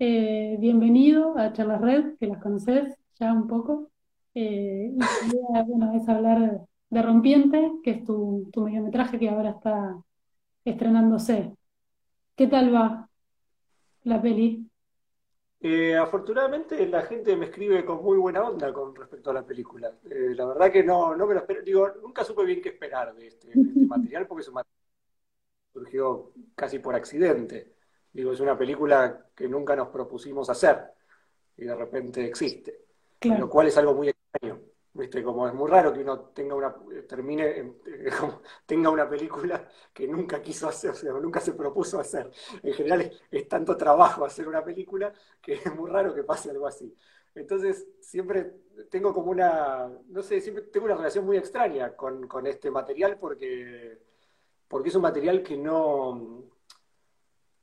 [0.00, 3.90] Eh, bienvenido a Charlas Red, que las conoces ya un poco.
[4.34, 10.00] Eh, y bueno, es hablar de Rompiente, que es tu, tu mediometraje que ahora está
[10.64, 11.52] estrenándose.
[12.36, 13.08] ¿Qué tal va
[14.04, 14.70] la peli?
[15.60, 19.92] Eh, afortunadamente la gente me escribe con muy buena onda con respecto a la película.
[20.08, 23.16] Eh, la verdad que no, no me lo espero, digo, nunca supe bien qué esperar
[23.16, 24.78] de este, de este material porque es un material
[25.72, 27.77] surgió casi por accidente.
[28.18, 30.76] Digo, es una película que nunca nos propusimos hacer
[31.56, 32.86] y de repente existe,
[33.22, 34.60] lo cual es algo muy extraño.
[34.92, 35.22] ¿Viste?
[35.22, 36.74] Como es muy raro que uno tenga una,
[37.08, 37.74] termine,
[38.18, 42.28] como tenga una película que nunca quiso hacer, o sea, nunca se propuso hacer.
[42.60, 46.50] En general es, es tanto trabajo hacer una película que es muy raro que pase
[46.50, 46.92] algo así.
[47.36, 48.52] Entonces, siempre
[48.90, 53.16] tengo como una, no sé, siempre tengo una relación muy extraña con, con este material
[53.16, 53.96] porque,
[54.66, 56.57] porque es un material que no,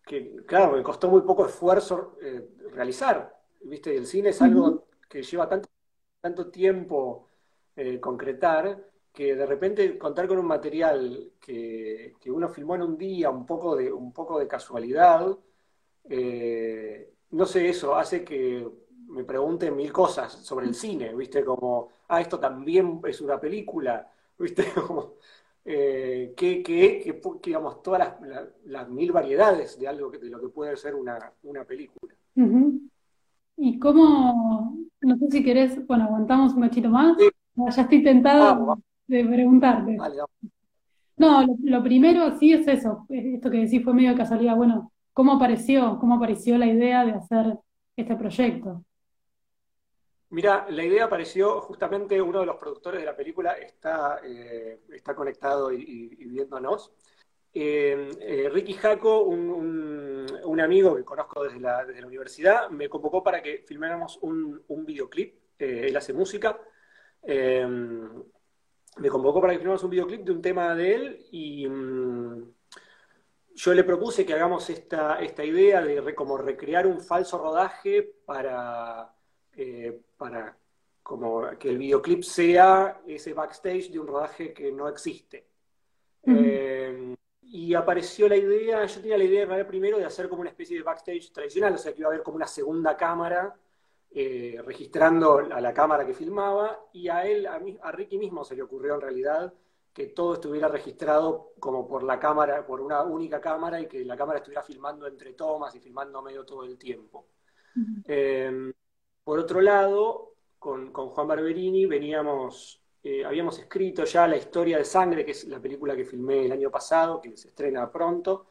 [0.06, 3.36] que, claro, me costó muy poco esfuerzo eh, realizar.
[3.62, 3.96] ¿Viste?
[3.98, 5.70] El cine es algo que lleva tanto,
[6.22, 7.28] tanto tiempo
[7.76, 12.98] eh, concretar que de repente contar con un material que, que uno filmó en un
[12.98, 15.38] día, un poco de, un poco de casualidad,
[16.10, 18.68] eh, no sé, eso hace que
[19.08, 21.44] me pregunten mil cosas sobre el cine, ¿viste?
[21.46, 24.66] Como, ah, esto también es una película, ¿viste?
[24.74, 25.16] Como,
[25.66, 30.30] eh, que, que, que, digamos, todas las, la- las mil variedades de algo que, de
[30.30, 32.14] lo que puede ser una, una película.
[33.58, 37.18] ¿Y cómo, no sé si querés, bueno, aguantamos un cachito más?
[37.18, 39.96] Sí, No, Ya estoy vamos, de preguntarte.
[39.98, 40.30] vamos.
[41.18, 44.56] No, lo, lo primero sí es eso, es esto que decís fue medio de casualidad.
[44.58, 45.98] Bueno, ¿cómo apareció?
[46.00, 47.58] ¿Cómo apareció la idea de hacer
[47.96, 48.84] este proyecto?
[50.36, 55.16] Mira, la idea apareció justamente uno de los productores de la película está, eh, está
[55.16, 56.92] conectado y, viéndonos.
[57.54, 59.50] Eh, eh, Ricky Jaco, un,
[60.44, 64.62] un- amigo que conozco desde la, desde la universidad, me convocó para que filmáramos un,
[64.68, 65.36] un videoclip.
[65.58, 66.60] Él hace música.
[67.24, 72.44] Me convocó para que filmáramos un videoclip de un tema de él y mm,
[73.56, 79.15] yo le propuse que hagamos esta, esta idea de como recrear un falso rodaje para,
[79.56, 80.58] eh, para
[81.04, 85.48] como que el videoclip sea ese backstage de un rodaje que no existe.
[86.24, 90.78] Eh, y apareció la idea, yo tenía la idea primero de hacer como una especie
[90.78, 93.56] de backstage tradicional, o sea que iba a haber como una segunda cámara
[94.10, 98.44] eh, registrando a la cámara que filmaba, y a él, a, mí- a Ricky mismo
[98.44, 99.54] se le ocurrió en realidad
[99.94, 104.18] que todo estuviera registrado como por la cámara, por una única cámara, y que la
[104.18, 107.28] cámara estuviera filmando entre tomas y filmando medio todo el tiempo.
[108.06, 108.74] Eh,
[109.26, 114.86] por otro lado, con, con Juan Barberini veníamos, eh, habíamos escrito ya La historia de
[114.86, 118.48] sangre, que es la película que filmé el año pasado, que se estrena pronto,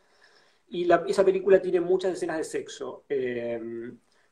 [0.69, 3.05] y la- esa película tiene muchas escenas de sexo.
[3.09, 3.61] eh,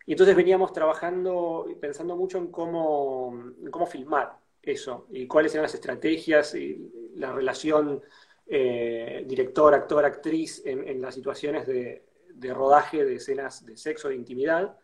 [0.06, 3.34] y entonces veníamos trabajando y pensando mucho en cómo,
[3.70, 8.03] cómo filmar eso, y cuáles eran las estrategias y la relación
[8.47, 12.04] eh, director, actor, actriz en, en las situaciones de,
[12.34, 14.76] de rodaje de escenas de sexo, de intimidad.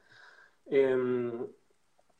[0.70, 0.96] Eh,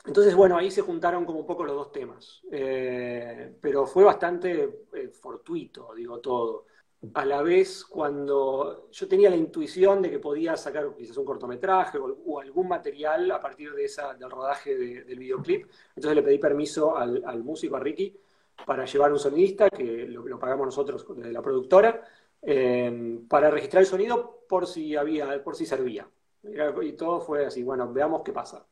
[0.06, 4.86] entonces, bueno, ahí se juntaron como un poco los dos temas, Eh, pero fue bastante
[4.94, 6.66] eh, fortuito, digo todo.
[7.14, 11.98] A la vez, cuando yo tenía la intuición de que podía sacar quizás un cortometraje
[11.98, 16.38] o, algún material a partir de esa, del rodaje de- del videoclip, entonces le pedí
[16.38, 18.18] permiso al, músico, a Ricky,
[18.66, 22.02] para llevar un sonidista, que lo, lo pagamos nosotros desde la productora,
[22.42, 26.08] eh, para registrar el sonido por si había, por si servía.
[26.42, 28.66] Y todo fue así, bueno, veamos qué pasa.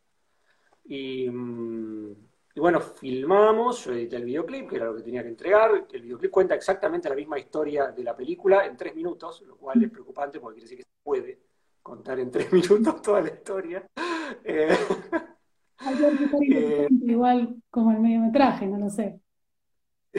[0.85, 2.13] Y, mm,
[2.55, 5.87] y bueno, filmamos, yo edité el videoclip, que era lo que tenía que entregar.
[5.93, 9.83] El videoclip cuenta exactamente la misma historia de la película en tres minutos, lo cual
[9.83, 11.41] es preocupante porque quiere decir que se puede
[11.83, 13.87] contar en tres minutos toda la historia.
[14.43, 14.75] Eh,
[16.51, 19.21] eh, igual como el mediometraje, no lo sé.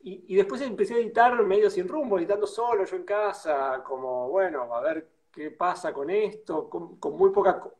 [0.00, 4.30] y, y después empecé a editar medio sin rumbo, editando solo yo en casa, como
[4.30, 7.74] bueno, a ver qué pasa con esto, con, muy poca, co-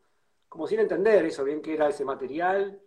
[0.48, 2.81] como sin entender eso, bien que era ese material,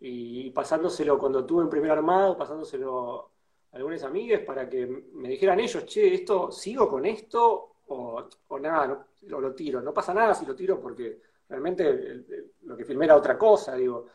[0.00, 3.30] y, pasándoselo cuando tuve un primer armado, pasándoselo
[3.72, 7.72] a algunas amigas para que me dijeran ellos, che, esto, ¿sigo con esto?
[7.88, 9.80] O, o nada, no, lo, lo tiro.
[9.80, 12.24] No pasa nada si lo tiro porque realmente
[12.62, 14.06] lo que filmé era otra cosa, digo.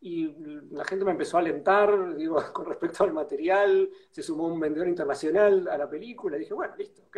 [0.00, 0.26] Y
[0.70, 4.88] la gente me empezó a alentar, digo, con respecto al material, se sumó un vendedor
[4.88, 7.16] internacional a la película, y dije, bueno, listo, ok,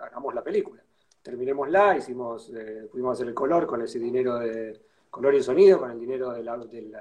[0.00, 0.82] hagamos la película.
[1.22, 4.80] Terminémosla, hicimos, eh, pudimos hacer el color con ese dinero de
[5.10, 6.92] color y sonido, con el dinero de la, de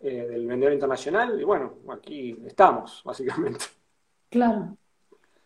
[0.00, 3.64] eh, del vendedor internacional, y bueno, aquí estamos, básicamente.
[4.28, 4.76] Claro.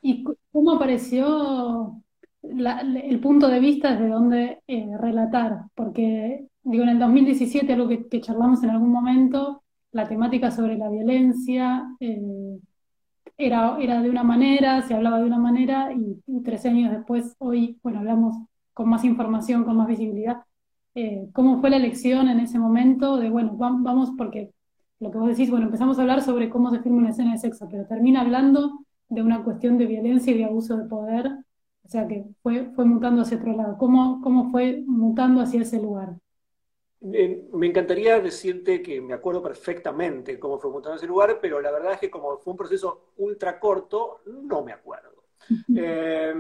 [0.03, 2.03] ¿Y cómo apareció?
[2.43, 8.09] el punto de vista desde donde eh, relatar, porque digo, en el 2017, algo que,
[8.09, 9.63] que, charlamos en algún momento,
[9.93, 12.59] la temática sobre la violencia eh,
[13.41, 17.35] era, era de una manera, se hablaba de una manera, y, y, 13 años después,
[17.39, 18.37] hoy, bueno, hablamos
[18.75, 20.43] con más información, con más visibilidad.
[20.95, 24.53] Eh, ¿Cómo fue la elección en ese momento de, bueno, vamos, porque
[25.01, 27.39] lo que vos decís, bueno, empezamos a hablar sobre cómo se firma una escena de
[27.39, 31.27] sexo, pero termina hablando de una cuestión de violencia y de abuso de poder,
[31.85, 33.79] o sea que fue, fue mutando hacia otro lado.
[33.79, 36.17] ¿Cómo, cómo fue mutando hacia ese lugar?
[37.01, 41.95] Me encantaría decirte que me acuerdo perfectamente cómo fue mutando ese lugar, pero la verdad
[41.95, 45.25] es que como fue un proceso ultra corto, no me acuerdo.
[45.77, 46.35] eh,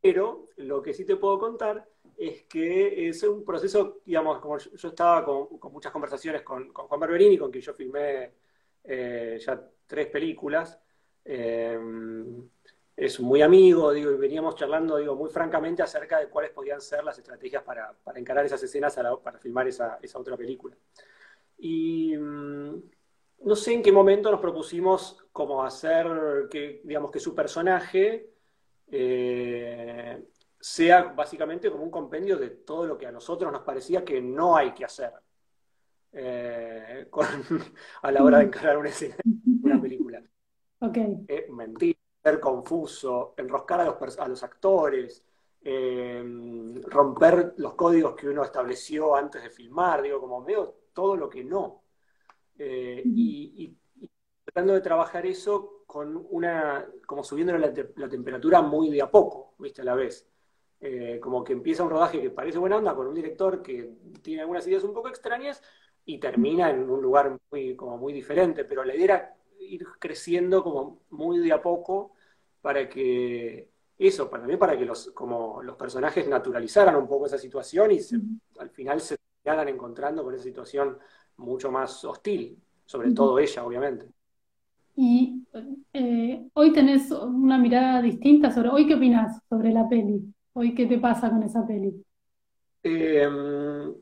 [0.00, 4.88] pero lo que sí te puedo contar es que es un proceso, digamos, como yo,
[4.88, 8.32] estaba con, muchas conversaciones con, Juan Barberini, con quien yo filmé
[8.84, 10.78] eh, ya tres películas.
[11.24, 11.78] Eh,
[13.00, 17.02] es muy amigo, digo, y veníamos charlando, digo, muy francamente acerca de cuáles podían ser
[17.02, 18.94] las estrategias para, encarar esas escenas
[19.24, 20.76] para filmar esa, otra película.
[21.56, 22.74] Y mm,
[23.44, 28.34] no sé en qué momento nos propusimos como hacer que, digamos, que su personaje
[28.90, 30.22] eh,
[30.60, 34.58] sea básicamente como un compendio de todo lo que a nosotros nos parecía que no
[34.58, 35.12] hay que hacer
[36.12, 37.08] eh,
[38.02, 39.16] a la hora de encarar una escena,
[39.62, 40.22] una película.
[40.82, 41.26] Okay.
[41.28, 45.24] Eh, mentir ser confuso, enroscar a los, a los actores,
[45.62, 46.22] eh,
[46.86, 51.44] romper los códigos que uno estableció antes de filmar, digo, como veo todo lo que
[51.44, 51.82] no.
[52.58, 53.76] Eh, y,
[54.44, 59.82] tratando de trabajar eso con una, como subiendo la, temperatura muy de a poco, viste,
[59.82, 60.26] a la vez.
[60.80, 64.40] Eh, como que empieza un rodaje que parece buena onda con un director que tiene
[64.42, 65.62] algunas ideas un poco extrañas
[66.06, 69.36] y termina en un lugar muy, como muy diferente, pero la idea era
[69.70, 72.12] ir creciendo como muy de a poco
[72.60, 77.38] para que eso, para mí, para que los, como los personajes naturalizaran un poco esa
[77.38, 77.98] situación y
[78.58, 80.98] al final se terminaran encontrando con esa situación
[81.36, 84.06] mucho más hostil, sobre todo ella, obviamente.
[84.96, 85.46] Y
[85.92, 90.22] eh, hoy tenés una mirada distinta sobre, hoy qué opinas sobre la peli,
[90.52, 92.04] hoy qué te pasa con esa peli.
[92.82, 93.94] Em,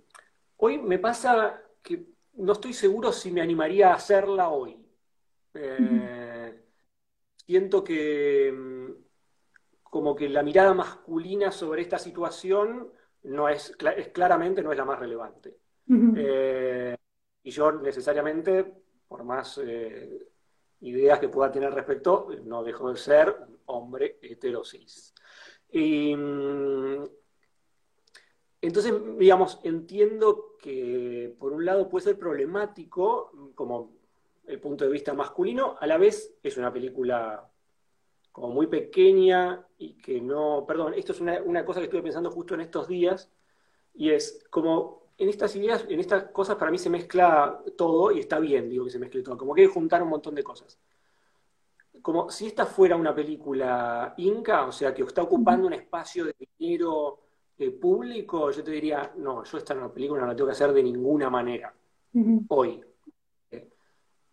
[0.56, 4.76] hoy me pasa que no estoy seguro si me animaría a hacerla hoy.
[5.54, 6.62] Eh,
[7.46, 8.92] siento que mm,
[9.82, 12.92] como que la mirada masculina sobre esta situación
[13.24, 15.56] no es, es claramente no es la más relevante.
[16.16, 16.94] Eh,
[17.42, 18.70] y yo necesariamente,
[19.08, 20.28] por más eh,
[20.80, 25.14] ideas que pueda tener respecto, no dejo de ser un hombre heterosis.
[25.70, 27.04] Y, mm,
[28.60, 33.97] entonces, digamos, entiendo que por un lado puede ser problemático, como
[34.48, 37.48] el punto de vista masculino, a la vez es una película
[38.32, 42.54] como muy pequeña y que no, perdón, esto es una, cosa que estuve pensando justo
[42.54, 43.30] en estos días,
[43.94, 48.20] y es como en estas ideas, en estas cosas para mí se mezcla todo y
[48.20, 50.42] está bien, digo que se mezcle todo, como que hay que juntar un montón de
[50.42, 50.78] cosas.
[52.00, 56.34] Como si esta fuera una película inca, o sea, que está ocupando un espacio de
[56.58, 57.18] dinero
[57.58, 60.72] eh, público, yo te diría, no, yo esta una película no la tengo que hacer
[60.72, 61.74] de ninguna manera,
[62.48, 62.80] hoy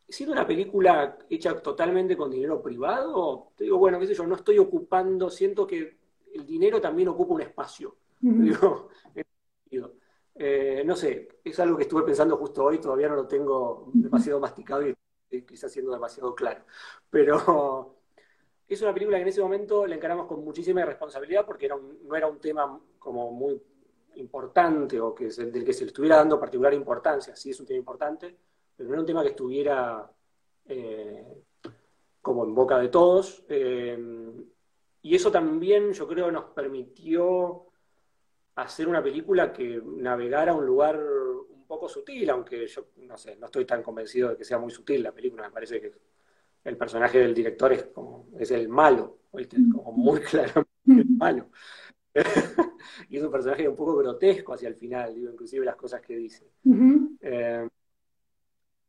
[0.08, 4.36] siendo una película hecha totalmente con dinero privado, te digo, bueno, qué sé yo, no
[4.36, 5.98] estoy ocupando, siento que
[6.34, 7.96] el dinero también ocupa un espacio.
[10.38, 14.40] Eh, no sé, es algo que estuve pensando justo hoy, todavía no lo tengo demasiado
[14.40, 14.96] masticado y
[15.44, 16.66] quizás siendo demasiado claro.
[17.10, 17.96] Pero
[18.68, 22.16] es una película que en ese momento la encaramos con muchísima responsabilidad porque era no
[22.16, 23.62] era un tema como muy
[24.16, 27.36] importante o que del que se le estuviera dando particular importancia.
[27.36, 28.38] Sí es un tema importante,
[28.76, 30.12] pero no era un tema que estuviera
[30.66, 31.44] eh,
[32.22, 33.44] como en boca de todos.
[33.50, 33.98] Eh,
[35.02, 37.68] y eso también yo creo nos permitió
[38.56, 43.36] hacer una película que navegara a un lugar un poco sutil, aunque yo no sé,
[43.36, 45.94] no estoy tan convencido de que sea muy sutil la película, me parece que
[46.64, 49.20] el personaje del director es como es el malo,
[49.74, 51.50] como muy claramente el malo.
[53.10, 56.16] y es un personaje un poco grotesco hacia el final, digo, inclusive las cosas que
[56.16, 56.50] dice.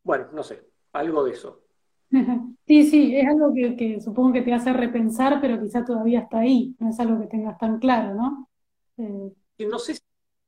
[0.07, 1.63] Bueno, no sé, algo de eso.
[2.67, 6.75] Sí, sí, es algo que, supongo que te hace repensar, pero quizá todavía está ahí,
[6.81, 8.51] no es algo que tengas tan claro, ¿no?
[8.99, 9.97] Eh, no sé,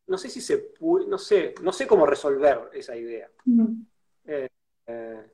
[0.08, 3.30] no sé si se puede, no sé, no sé cómo resolver esa idea.
[4.24, 4.48] Eh,
[4.86, 5.32] eh,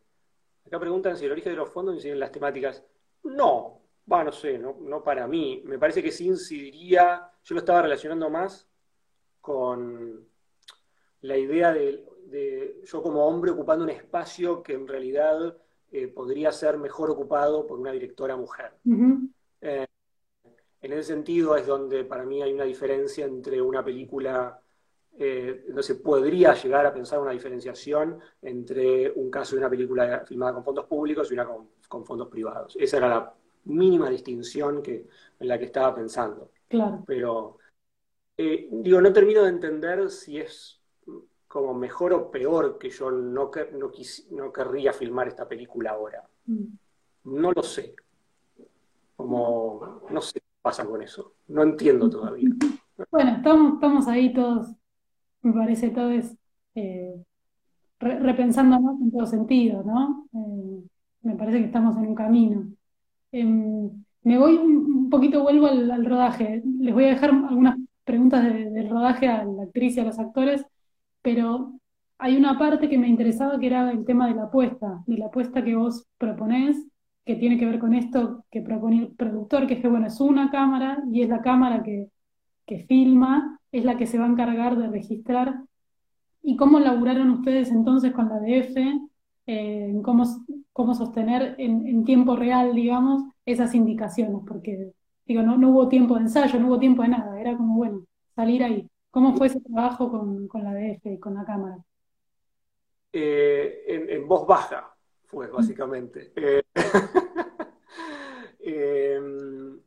[0.66, 2.84] acá preguntan si el origen de los fondos inciden en las temáticas.
[3.22, 5.62] No, va, no sé, no, no para mí.
[5.64, 8.68] Me parece que sí incidiría, yo lo estaba relacionando más
[9.40, 10.33] con
[11.24, 12.04] la idea del
[12.84, 15.56] yo como hombre ocupando un espacio que en realidad
[15.90, 18.72] eh, podría ser mejor ocupado por una directora mujer.
[19.60, 19.86] Eh,
[20.82, 24.60] en ese sentido es donde para mí hay una diferencia entre una película,
[25.16, 30.24] eh, no se podría llegar a pensar una diferenciación entre un caso de una película
[30.26, 32.76] filmada con fondos públicos y una con, fondos privados.
[32.78, 35.06] Esa era la mínima distinción que,
[35.38, 36.50] en la que estaba pensando.
[36.68, 37.02] Claro.
[37.06, 37.58] Pero,
[38.36, 40.83] digo, no termino de entender si es
[41.54, 43.92] como mejor o peor que yo no, no,
[44.32, 46.28] no querría filmar esta película ahora.
[46.46, 46.64] Mm.
[47.26, 47.94] No lo sé.
[49.14, 51.34] Como, no sé qué pasa con eso.
[51.46, 52.50] No entiendo todavía.
[53.10, 54.68] Bueno, estamos, estamos ahí todos,
[55.42, 56.36] me parece todos
[56.76, 57.24] eh,
[57.98, 60.28] repensándonos en todo sentido, ¿no?
[60.32, 60.80] Eh,
[61.22, 62.68] me parece que estamos en un camino.
[63.32, 63.90] Em,
[64.22, 66.62] me voy un, poquito, vuelvo al, rodaje.
[66.78, 70.64] Les voy a dejar algunas preguntas del rodaje a la actriz y a los actores
[71.24, 71.72] pero
[72.18, 75.26] hay una parte que me interesaba que era el tema de la apuesta, de la
[75.26, 76.76] apuesta que vos proponés,
[77.24, 80.20] que tiene que ver con esto que propone el productor, que es que, bueno, es
[80.20, 82.10] una cámara y es la cámara que,
[82.86, 85.62] filma, es la que se va a encargar de registrar.
[86.42, 88.76] ¿Y cómo laburaron ustedes entonces con la DF?
[89.46, 90.24] Eh, cómo,
[90.74, 94.92] cómo sostener en, tiempo real, digamos, esas indicaciones, porque
[95.24, 98.02] digo, no, no hubo tiempo de ensayo, no hubo tiempo de nada, era como, bueno,
[98.34, 98.90] salir ahí.
[99.14, 101.78] ¿Cómo fue ese trabajo con, la DF y con la cámara?
[103.12, 104.92] Eh, en, voz baja
[105.26, 106.32] fue, básicamente.
[106.34, 106.60] Eh,
[108.58, 109.80] em,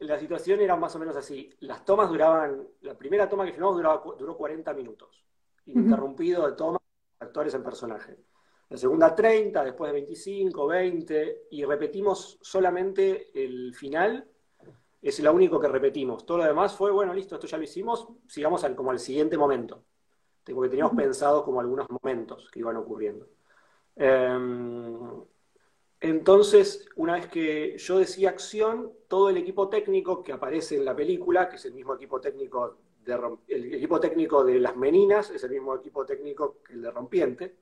[0.00, 1.48] la situación era más o menos así.
[1.60, 3.76] Las tomas duraban, la primera toma que filmamos
[4.18, 5.24] duró 40 minutos,
[5.66, 6.82] interrumpido de tomas,
[7.20, 8.18] actores en personaje.
[8.68, 14.28] La segunda 30, después de 25, 20, y repetimos solamente el final
[15.02, 16.24] es lo único que repetimos.
[16.24, 19.36] Todo lo demás fue, bueno, listo, esto ya lo hicimos, sigamos al, como al siguiente
[19.36, 19.84] momento.
[20.44, 23.28] Porque teníamos pensado como algunos momentos que iban ocurriendo.
[23.96, 25.22] Em,
[26.00, 30.96] entonces, una vez que yo decía acción, todo el equipo técnico que aparece en la
[30.96, 35.42] película, que es el mismo equipo técnico de, el equipo técnico de las meninas, es
[35.44, 37.56] el mismo equipo técnico que el de rompiente,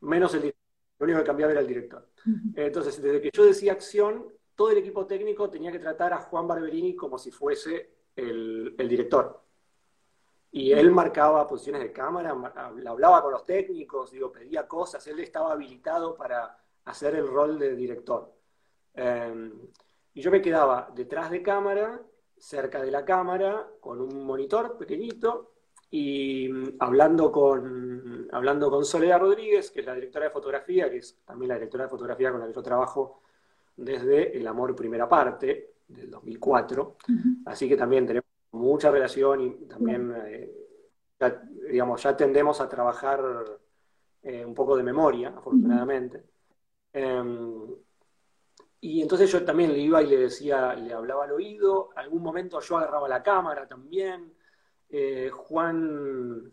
[0.00, 0.54] menos el
[0.98, 2.08] lo único que cambiaba era el director.
[2.54, 6.48] Entonces, desde que yo decía acción, todo el equipo técnico tenía que tratar a Juan
[6.48, 9.42] Barberini como si fuese el, director.
[10.50, 12.30] Y él marcaba posiciones de cámara,
[12.86, 17.76] hablaba con los técnicos, digo, pedía cosas, él estaba habilitado para hacer el rol de
[17.76, 18.32] director.
[18.94, 19.52] Em,
[20.14, 22.00] y yo me quedaba detrás de cámara,
[22.38, 25.52] cerca de la cámara, con un monitor pequeñito
[25.90, 30.98] y mm, hablando con, hablando con Soledad Rodríguez, que es la directora de fotografía, que
[30.98, 33.20] es también la directora de fotografía con la que yo trabajo
[33.76, 36.96] desde El Amor Primera Parte, del 2004.
[37.44, 40.50] Así que también tenemos mucha relación y también, eh,
[41.18, 43.20] ya, digamos, ya tendemos a trabajar
[44.22, 46.24] eh, un poco de memoria, afortunadamente.
[46.92, 47.74] Em,
[48.80, 52.60] y entonces yo también le iba y le decía, le hablaba al oído, algún momento
[52.60, 54.34] yo agarraba la cámara también.
[54.88, 56.52] Eh, Juan,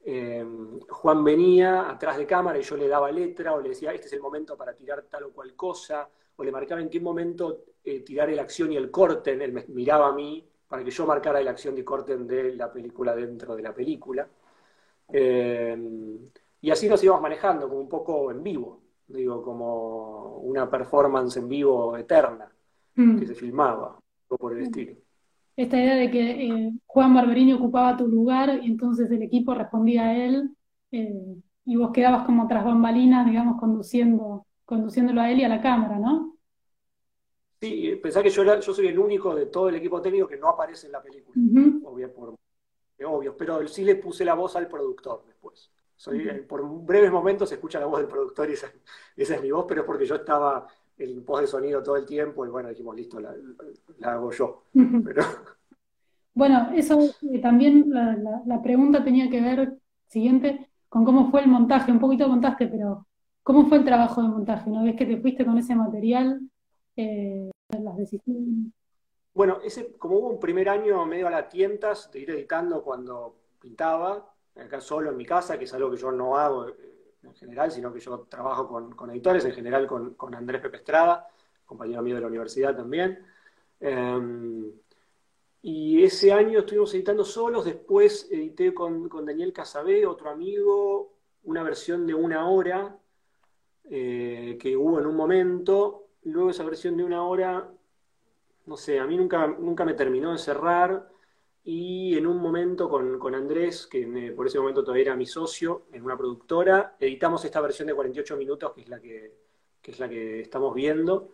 [0.00, 4.06] em, Juan venía atrás de cámara y yo le daba letra o le decía, este
[4.06, 7.64] es el momento para tirar tal o cual cosa o le marcaba en qué momento
[7.82, 11.04] eh, tirar el acción y el corte, él me miraba a mí para que yo
[11.04, 14.28] marcara la acción y corte de la película dentro de la película.
[15.12, 15.76] Eh,
[16.60, 21.48] y así nos íbamos manejando, como un poco en vivo, digo, como una performance en
[21.48, 22.48] vivo eterna
[22.94, 23.18] mm.
[23.18, 24.94] que se filmaba, o por el estilo.
[25.56, 30.04] Esta idea de que eh, Juan Barberini ocupaba tu lugar y entonces el equipo respondía
[30.04, 30.54] a él
[30.90, 35.98] y vos quedabas como tras bambalinas, digamos, conduciendo conduciéndolo a él y a la cámara,
[35.98, 36.36] ¿no?
[37.58, 40.50] Sí, pensá que yo, yo soy el único de todo el equipo técnico que no
[40.50, 41.40] aparece en la película,
[41.84, 42.34] obvio, por,
[43.06, 45.72] obvio, pero sí le puse la voz al productor después.
[45.96, 48.70] Soy, eh, Por breves momentos se escucha la voz del productor y esa,
[49.16, 50.66] es mi voz, pero es porque yo estaba
[50.98, 53.34] en voz de sonido todo el tiempo y bueno, dijimos, listo, la,
[54.02, 54.64] hago yo.
[56.34, 61.48] Bueno, eso eh, también la, la, pregunta tenía que ver, siguiente, con cómo fue el
[61.48, 61.90] montaje.
[61.90, 63.07] Un poquito contaste, pero
[63.48, 64.68] ¿Cómo fue el trabajo de montaje?
[64.68, 66.38] ¿Una vez que te fuiste con ese material?
[66.94, 67.50] Eh.
[69.32, 73.36] Bueno, ese, como hubo un primer año medio a la tientas de ir editando cuando
[73.58, 76.74] pintaba, acá solo en mi casa, que es algo que yo no hago eh,
[77.22, 81.26] en general, sino que yo trabajo con, editores, en general con, Andrés Pepe Estrada,
[81.64, 83.24] compañero mío de la universidad también.
[83.80, 84.70] Em,
[85.62, 91.14] y ese año estuvimos editando solos, después edité con, con Daniel Casabé, otro amigo,
[91.44, 92.98] una versión de una hora
[93.90, 97.70] eh, que hubo en un momento, luego esa versión de una hora,
[98.66, 101.08] no sé, a mí nunca, nunca me terminó de cerrar,
[101.64, 106.02] y en un momento con, Andrés, que por ese momento todavía era mi socio en
[106.02, 109.34] una productora, editamos esta versión de 48 minutos, que es la que,
[109.82, 111.30] es la que estamos viendo,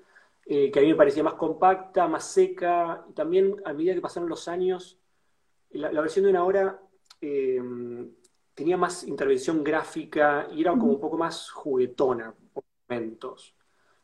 [0.46, 4.00] eh, que a mí me parecía más compacta, más seca, y también a medida que
[4.00, 4.98] pasaron los años,
[5.70, 6.80] la, versión de una hora
[7.20, 7.60] eh,
[8.54, 12.34] tenía más intervención gráfica y era como un poco más juguetona
[12.94, 13.54] momentos.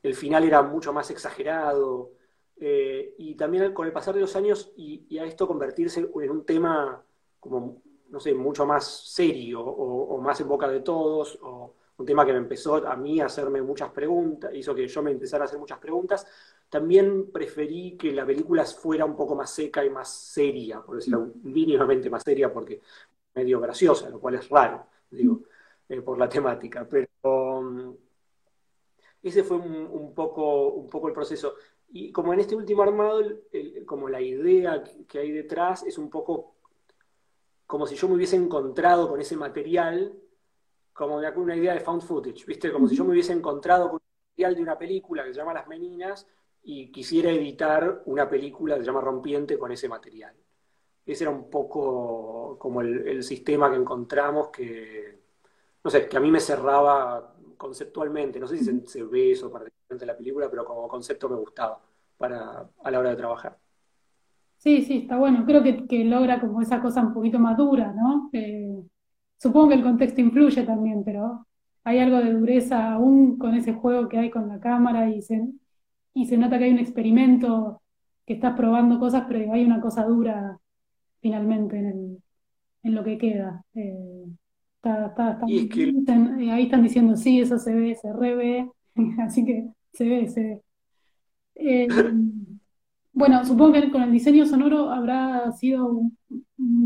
[0.02, 2.12] El final era mucho más exagerado,
[2.56, 6.44] eh, y también con el pasar de los años y, a esto convertirse en un
[6.44, 7.02] tema
[7.38, 12.06] como, no sé, mucho más serio o, o más en boca de todos, o, un
[12.06, 15.44] tema que me empezó a mí a hacerme muchas preguntas, hizo que yo me empezara
[15.44, 16.26] a hacer muchas preguntas.
[16.68, 21.32] También preferí que la película fuera un poco más seca y más seria, por decirlo
[21.42, 22.80] mínimamente más seria, porque
[23.34, 25.42] medio graciosa, lo cual es raro, digo,
[25.88, 26.86] eh, por la temática.
[26.88, 27.94] Pero mm,
[29.22, 31.54] ese fue un, poco, un poco el proceso.
[31.92, 33.22] Y como en este último armado,
[33.86, 36.54] como la idea que hay detrás es un poco
[37.66, 40.12] como si yo me hubiese encontrado con ese material
[40.92, 42.72] como una idea de found footage, ¿viste?
[42.72, 45.54] Como si yo me hubiese encontrado con un material de una película que se llama
[45.54, 46.26] Las Meninas
[46.62, 50.34] y quisiera editar una película que se llama Rompiente con ese material.
[51.06, 55.20] Ese era un poco como el, sistema que encontramos que,
[55.82, 58.40] no sé, que a mí me cerraba conceptualmente.
[58.40, 61.78] No sé si se, ve eso particularmente en la película, pero como concepto me gustaba
[62.16, 63.58] para, a la hora de trabajar.
[64.56, 65.44] Sí, sí, está bueno.
[65.44, 68.30] Creo que, logra como esa cosa un poquito más dura, ¿no?
[68.32, 68.82] Eh,
[69.40, 71.46] Supongo que el contexto influye también, pero
[71.84, 75.42] hay algo de dureza aún con ese juego que hay con la cámara y se,
[76.12, 77.80] y se nota que hay un experimento
[78.26, 80.58] que estás probando cosas, pero hay una cosa dura
[81.22, 82.22] finalmente en,
[82.82, 83.64] en lo que queda.
[83.74, 84.26] Eh,
[84.82, 88.70] eh, ahí están diciendo, sí, eso se ve, se revé,
[89.20, 90.62] así que se ve, se ve.
[91.54, 91.88] Eh,
[93.12, 96.16] bueno, supongo que con el diseño sonoro habrá sido un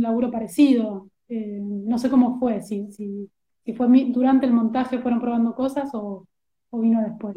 [0.00, 1.08] laburo parecido.
[1.28, 3.30] Eh, no sé cómo fue, si, si,
[3.64, 6.26] si fue durante el montaje fueron probando cosas o,
[6.72, 7.36] vino después.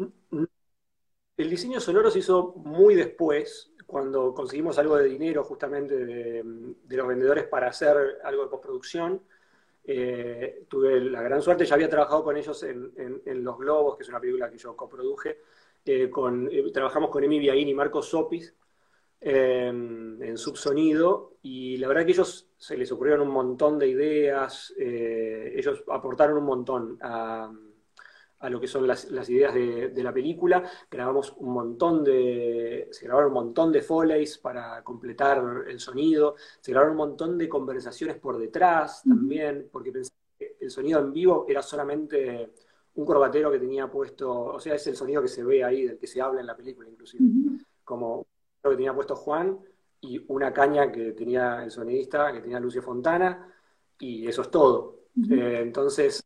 [1.36, 6.42] El diseño sonoro se hizo muy después, cuando conseguimos algo de dinero justamente de,
[6.88, 9.22] los vendedores para hacer algo de postproducción.
[9.90, 12.92] Eh, tuve la gran suerte, ya había trabajado con ellos en,
[13.42, 15.38] Los Globos, que es una película que yo coproduje.
[15.82, 18.54] Eh, con, trabajamos con Emi Biaín y Marcos Sopis,
[19.20, 25.54] en subsonido y la verdad que ellos se les ocurrieron un montón de ideas, eh,
[25.56, 27.50] ellos aportaron un montón a,
[28.42, 33.34] lo que son las, ideas de, la película, grabamos un montón de, se grabaron un
[33.34, 39.02] montón de foleys para completar el sonido, se grabaron un montón de conversaciones por detrás
[39.02, 42.52] también, porque pensé que el sonido en vivo era solamente
[42.94, 45.98] un corbatero que tenía puesto, o sea, es el sonido que se ve ahí, del
[45.98, 47.24] que se habla en la película inclusive,
[47.82, 48.24] como
[48.62, 49.58] lo que tenía puesto Juan
[50.00, 53.52] y una caña que tenía el sonidista, que tenía Lucio Fontana,
[53.98, 54.98] y eso es todo.
[55.28, 56.24] Eh, entonces,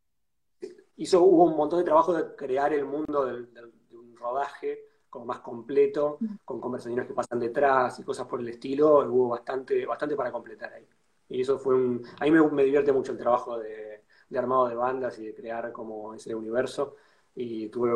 [0.96, 3.46] hizo, hubo un montón de trabajo de crear el mundo de
[3.92, 9.00] un rodaje como más completo, con conversaciones que pasan detrás y cosas por el estilo,
[9.00, 10.87] hubo bastante, bastante para completar ahí.
[11.28, 12.02] Y eso fue un...
[12.18, 16.14] A mí me, divierte mucho el trabajo de, armado de bandas y de crear como
[16.14, 16.96] ese universo,
[17.35, 17.90] y tuve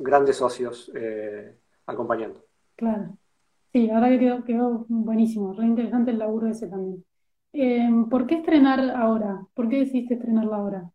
[0.00, 1.56] grandes socios eh,
[1.86, 2.44] acompañando.
[2.76, 3.16] Claro.
[3.72, 7.02] Sí, la verdad que quedó, quedó buenísimo, re interesante el laburo ese también.
[7.54, 9.46] Em, ¿por qué estrenar ahora?
[9.54, 10.90] ¿Por qué decidiste estrenarla ahora?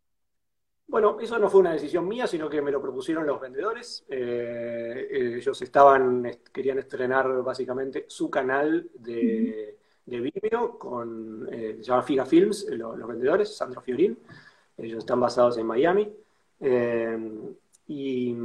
[0.88, 4.06] Bueno, eso no fue una decisión mía, sino que me lo propusieron los vendedores.
[4.08, 12.04] Eh, ellos estaban, querían estrenar básicamente su canal de, de Vimeo con, eh, se llama
[12.04, 14.20] Figa Films, eh, los, vendedores, Sandro Fiorín.
[14.78, 16.14] Ellos están basados en Miami.
[17.88, 18.36] y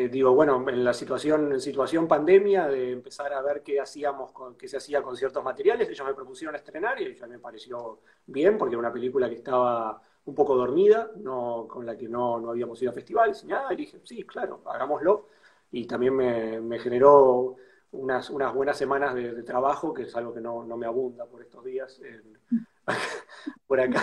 [0.00, 4.30] eh, digo, bueno, en la situación, en situación pandemia, de empezar a ver qué hacíamos
[4.30, 7.98] con, qué se hacía con ciertos materiales, ellos me propusieron estrenar y ya me pareció
[8.24, 12.38] bien, porque era una película que estaba un poco dormida, no, con la que no,
[12.38, 15.28] no habíamos ido a festivales, y nada, y dije, sí, claro, hagámoslo.
[15.70, 17.56] Y también me, generó
[17.92, 21.64] unas, unas buenas semanas de, trabajo, que es algo que no, me abunda por estos
[21.64, 21.98] días.
[23.66, 24.02] por acá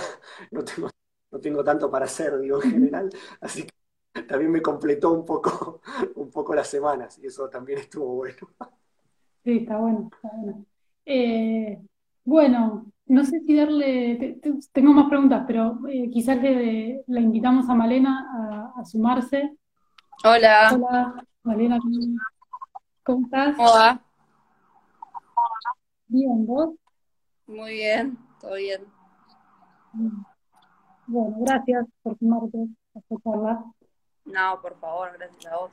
[0.50, 0.90] no tengo,
[1.30, 3.10] no tengo tanto para hacer, digo, en general,
[3.42, 5.82] así que también me completó un poco,
[6.16, 8.50] un poco las semanas y eso también estuvo bueno.
[9.44, 10.66] Sí, está bueno, está bueno.
[11.06, 11.80] Eh,
[12.24, 14.40] bueno, no sé si darle,
[14.72, 19.56] tengo más preguntas, pero eh, quizás le, la invitamos a Malena a, sumarse.
[20.24, 20.72] Hola.
[20.74, 21.80] Hola, Malena,
[23.04, 23.56] ¿cómo estás?
[23.60, 24.02] Hola.
[26.08, 26.76] Bien, ¿vos?
[27.48, 28.82] Muy bien, todo bien.
[31.08, 32.58] Bueno, gracias por sumarte
[32.96, 33.66] a esta charla.
[34.26, 35.72] No, por favor, gracias a vos.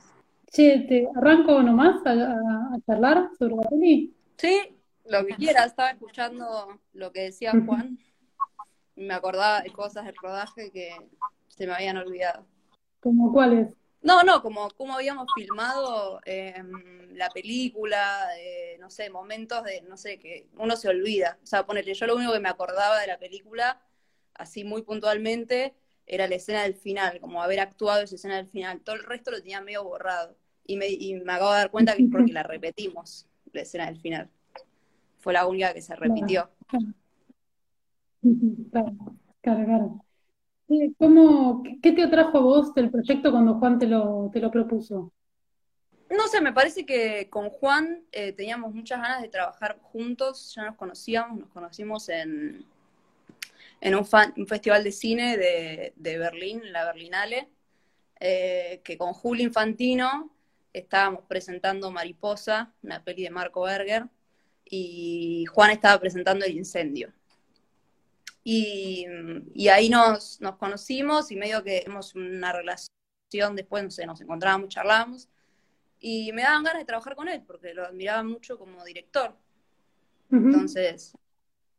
[0.51, 4.15] Che, ¿te arranco nomás a, charlar sobre la peli?
[4.37, 5.67] Sí, lo que quieras.
[5.67, 7.97] Estaba escuchando lo que decía Juan
[8.95, 10.95] y me acordaba de cosas del rodaje que
[11.47, 12.45] se me habían olvidado.
[12.99, 13.73] ¿Cómo cuáles?
[14.01, 19.95] No, no, como, como habíamos filmado em, la película, eh, no sé, momentos de, no
[19.95, 21.39] sé, que uno se olvida.
[21.41, 23.81] O sea, ponele, yo lo único que me acordaba de la película,
[24.33, 25.73] así muy puntualmente,
[26.05, 28.81] era la escena del final, como haber actuado esa escena del final.
[28.81, 30.35] Todo el resto lo tenía medio borrado.
[30.65, 33.85] Y me, y me acabo de dar cuenta que es porque la repetimos, la escena
[33.85, 34.29] del final.
[35.23, 36.49] Fue la única que se repitió.
[38.71, 38.93] Claro,
[39.41, 40.05] claro, claro.
[40.97, 45.13] ¿Cómo, qué te atrajo a vos del proyecto cuando Juan te lo, te lo propuso?
[46.09, 50.65] No sé, me parece que con Juan eh, teníamos muchas ganas de trabajar juntos, ya
[50.65, 52.65] nos conocíamos, nos conocimos en,
[53.79, 54.05] en un,
[54.35, 57.47] un festival de cine de, de, Berlín, la Berlinale,
[58.19, 60.35] eh, que con Julio Infantino
[60.73, 64.09] estábamos presentando Mariposa, una peli de Marco Berger,
[64.75, 67.13] y Juan estaba presentando El Incendio.
[68.43, 69.05] Y,
[69.71, 74.69] ahí nos, nos, conocimos y medio que hemos una relación, después, no sé, nos encontrábamos,
[74.69, 75.29] charlábamos,
[75.99, 79.35] y me daban ganas de trabajar con él, porque lo admiraba mucho como director.
[80.31, 81.13] Entonces,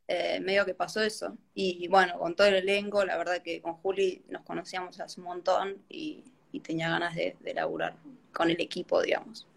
[0.07, 1.37] eh, medio que pasó eso.
[1.53, 5.27] Y, bueno, con todo el elenco, la verdad que con Juli nos conocíamos hace un
[5.27, 6.23] montón y,
[6.63, 7.97] tenía ganas de, de, laburar
[8.33, 9.49] con el equipo, digamos.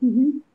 [0.00, 0.45] ¿Y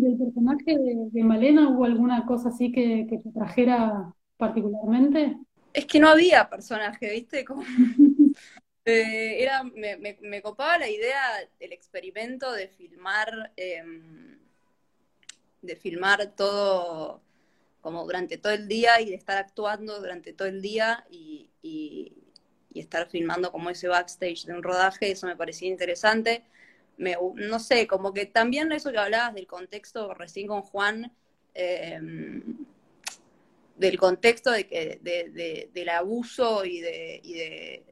[0.00, 5.36] del personaje de, Malena hubo alguna cosa así que, te trajera particularmente?
[5.72, 7.44] Es que no había personaje, ¿viste?
[7.44, 7.62] Como,
[8.84, 11.20] eh, era, me, me, copaba la idea
[11.58, 14.38] del experimento de filmar, em,
[15.62, 17.20] de filmar todo
[17.86, 22.12] como durante todo el día y de estar actuando durante todo el día y, y,
[22.74, 26.44] estar filmando como ese backstage de un rodaje, eso me parecía interesante.
[26.96, 31.12] Me, no sé, como que también eso que hablabas del contexto recién con Juan,
[31.54, 32.00] eh,
[33.76, 37.84] del contexto de que, de, del abuso y de, y de,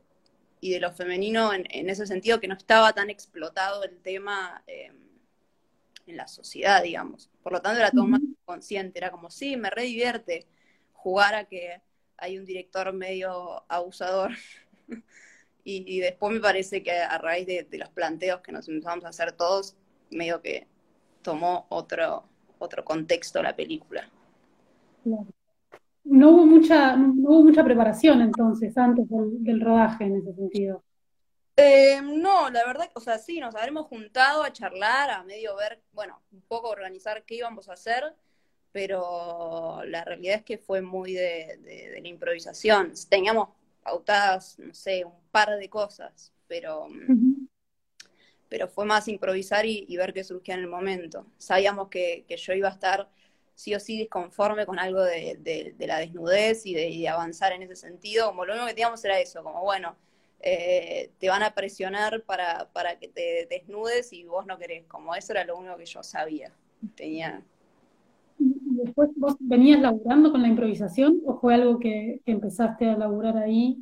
[0.61, 4.93] y de lo femenino en, ese sentido, que no estaba tan explotado el tema eh,
[6.07, 7.31] en la sociedad, digamos.
[7.43, 10.47] Por lo tanto, era todo más consciente, era como, sí, me re divierte
[10.93, 11.83] jugar a que
[12.17, 14.33] hay un director medio abusador.
[15.65, 19.33] y, después me parece que a raíz de, los planteos que nos empezamos a hacer
[19.33, 19.77] todos,
[20.11, 20.67] medio que
[21.23, 22.25] tomó otro,
[22.59, 24.09] otro contexto la película.
[26.05, 30.85] No hubo mucha, no hubo mucha preparación entonces antes del, rodaje en ese sentido.
[31.57, 35.81] Eh, no, la verdad, o sea, sí, nos habremos juntado a charlar, a medio ver,
[35.93, 38.15] bueno, un poco organizar qué íbamos a hacer,
[38.73, 42.93] pero la realidad es que fue muy de, la improvisación.
[43.09, 43.51] Teníamos
[43.85, 46.89] pautadas, no sé, un par de cosas, pero,
[48.49, 51.27] pero fue más improvisar y, ver qué surgía en el momento.
[51.39, 53.09] Sabíamos que, que yo iba a estar
[53.55, 58.29] sí o sí disconforme con algo de, la desnudez y de, avanzar en ese sentido,
[58.29, 59.97] como lo único que teníamos era eso, como bueno,
[60.41, 65.15] eh, te van a presionar para, para que te desnudes y vos no querés, como
[65.15, 66.53] eso era lo único que yo sabía,
[66.97, 67.43] tenía...
[68.85, 73.39] ¿Y después vos venías laburando con la improvisación o fue algo que, empezaste a laburar
[73.39, 73.79] ahí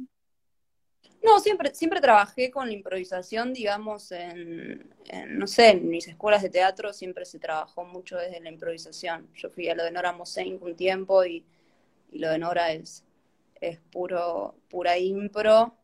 [1.24, 4.92] no, siempre, siempre trabajé con la improvisación, digamos, en,
[5.28, 9.28] no sé, en mis escuelas de teatro siempre se trabajó mucho desde la improvisación.
[9.34, 11.44] Yo fui a lo de Nora Mosenk un tiempo y,
[12.12, 13.04] lo de Nora es,
[13.60, 15.76] es puro, pura impro.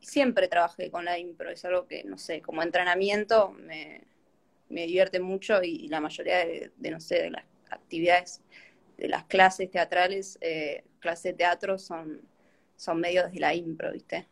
[0.00, 4.02] Siempre trabajé con la impro, es algo que, no sé, como entrenamiento me,
[4.70, 8.40] divierte mucho y, la mayoría de, no sé, de las actividades,
[8.96, 12.20] de las clases teatrales, eh, clases de teatro son,
[12.76, 14.26] son medios de la impro, ¿viste?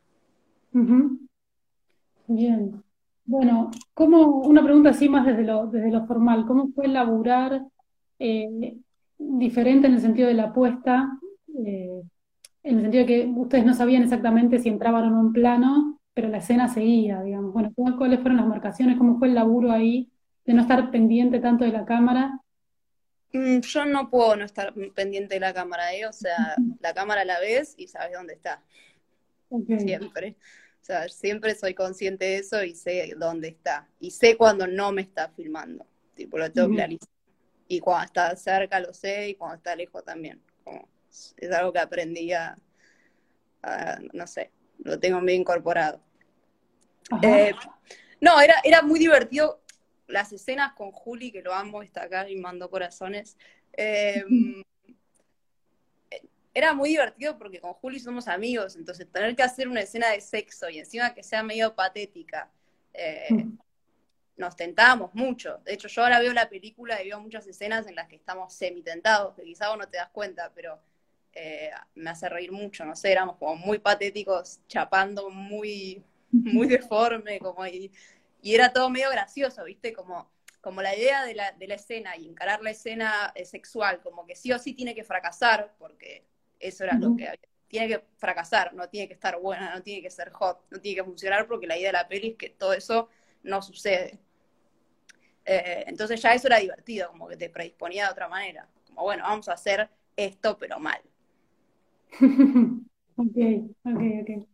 [2.26, 2.82] Bien.
[3.26, 7.62] Bueno, una pregunta así más desde lo, desde lo formal, ¿cómo fue laburar
[8.18, 8.76] eh,
[9.18, 11.18] diferente en el sentido de la apuesta?
[11.64, 12.02] Eh,
[12.62, 16.28] en el sentido de que ustedes no sabían exactamente si entraban en un plano, pero
[16.28, 17.52] la escena seguía, digamos.
[17.52, 18.96] Bueno, ¿cuáles fueron las marcaciones?
[18.98, 20.10] ¿Cómo fue el laburo ahí
[20.44, 22.40] de no estar pendiente tanto de la cámara?
[23.34, 26.06] Mm, yo no puedo no estar pendiente de la cámara, ¿eh?
[26.06, 26.36] O sea,
[26.80, 28.62] la cámara la ves y sabes dónde está.
[29.78, 30.36] Siempre.
[30.80, 33.88] O sea, siempre soy consciente de eso y sé dónde está.
[33.98, 35.84] Y sé cuando no me está filmando.
[36.14, 37.12] Tipo, lo tengo clarísimo.
[37.66, 40.40] Y cuando está cerca lo sé y cuando está lejos también.
[41.36, 42.56] es algo que aprendí a,
[44.12, 46.00] no sé, lo tengo bien incorporado.
[47.22, 47.52] Eh,
[48.20, 49.63] no, era, era muy divertido
[50.06, 53.36] las escenas con Juli, que lo amo, está acá y mando corazones.
[53.76, 54.24] Eh,
[56.54, 60.20] era muy divertido porque con Juli somos amigos, entonces tener que hacer una escena de
[60.20, 62.48] sexo y encima que sea medio patética,
[62.92, 63.58] eh, mm.
[64.36, 65.58] nos tentábamos mucho.
[65.64, 68.54] De hecho, yo ahora veo la película y veo muchas escenas en las que estamos
[68.54, 70.78] semi-tentados, que quizá vos no te das cuenta, pero
[71.32, 77.40] eh, me hace reír mucho, no sé, éramos como muy patéticos, chapando muy, muy deforme,
[77.40, 77.90] como y,
[78.44, 79.94] y era todo medio gracioso, ¿viste?
[79.94, 80.30] Como,
[80.60, 84.26] como la idea de la, de la escena y encarar la escena eh, sexual, como
[84.26, 86.26] que sí o sí tiene que fracasar, porque
[86.60, 87.48] eso era lo que había.
[87.68, 90.96] Tiene que fracasar, no tiene que estar buena, no tiene que ser hot, no tiene
[90.96, 93.08] que funcionar, porque la idea de la peli es que todo eso
[93.44, 94.18] no sucede.
[95.46, 98.68] Eh, entonces ya eso era divertido, como que te predisponía de otra manera.
[98.88, 101.00] Como, bueno, vamos a hacer esto, pero mal.
[103.16, 103.36] ok,
[103.86, 104.48] ok, ok.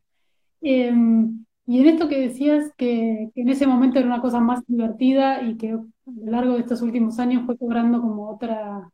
[0.63, 5.41] Em, y en esto que decías que, en ese momento era una cosa más divertida
[5.43, 5.87] y que a lo
[6.29, 8.91] largo de estos últimos años fue cobrando como otra,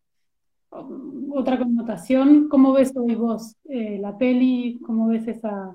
[0.69, 4.79] otra connotación, ¿cómo ves hoy vos eh, la peli?
[4.85, 5.75] ¿Cómo ves esa,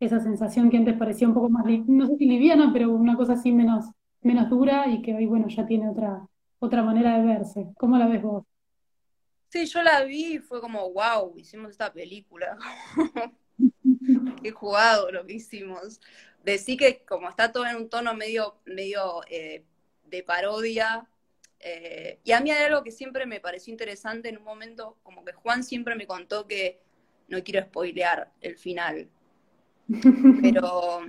[0.00, 3.34] esa sensación que antes parecía un poco más, no sé si liviana, pero una cosa
[3.34, 3.84] así menos,
[4.20, 6.26] menos dura y que hoy, bueno, ya tiene otra,
[6.58, 7.68] otra manera de verse?
[7.78, 8.44] ¿Cómo la ves vos?
[9.50, 12.58] Sí, yo la vi y fue como, wow, hicimos esta película.
[14.42, 16.00] Qué jugado lo que hicimos.
[16.44, 19.64] Decí que como está todo en un tono medio, medio eh,
[20.04, 21.06] de parodia,
[21.60, 25.24] eh, y a mí hay algo que siempre me pareció interesante en un momento, como
[25.24, 26.80] que Juan siempre me contó que
[27.28, 29.08] no quiero spoilear el final,
[30.42, 31.02] pero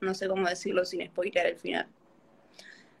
[0.00, 1.86] no sé cómo decirlo sin spoilear el final.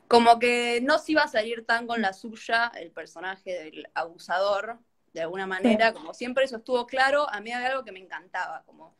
[0.06, 4.78] Como que no se iba a salir tan con la suya el personaje del abusador,
[5.12, 8.62] de alguna manera, como siempre eso estuvo claro, a mí había algo que me encantaba,
[8.66, 8.94] como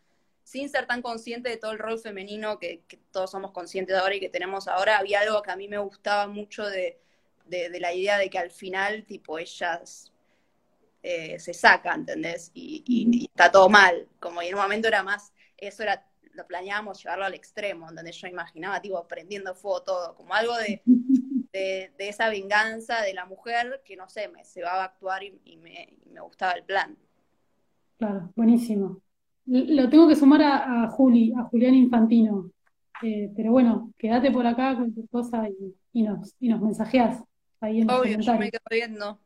[0.48, 4.14] sin ser tan consciente de todo el rol femenino que, todos somos conscientes de ahora
[4.14, 6.98] y que tenemos ahora, había algo que a mí me gustaba mucho de,
[7.50, 10.10] la idea de que al final, tipo, ellas
[11.02, 12.50] eh, se sacan, ¿entendés?
[12.54, 17.02] Y, está todo mal, como y en un momento era más, eso era, lo planeábamos
[17.02, 20.80] llevarlo al extremo, donde yo imaginaba, tipo, prendiendo fuego todo, como algo de,
[21.52, 25.58] de, esa venganza de la mujer que, no sé, me se va a actuar y,
[25.58, 26.96] me, gustaba el plan.
[27.98, 29.02] Claro, buenísimo.
[29.50, 32.50] Lo tengo que sumar a, Juli, a Julián Infantino.
[33.02, 35.48] Eh, pero bueno, quédate por acá, cualquier cosa
[35.92, 37.22] y, nos, y nos mensajeás
[37.60, 39.18] ahí en los Obvio, yo me quedo viendo.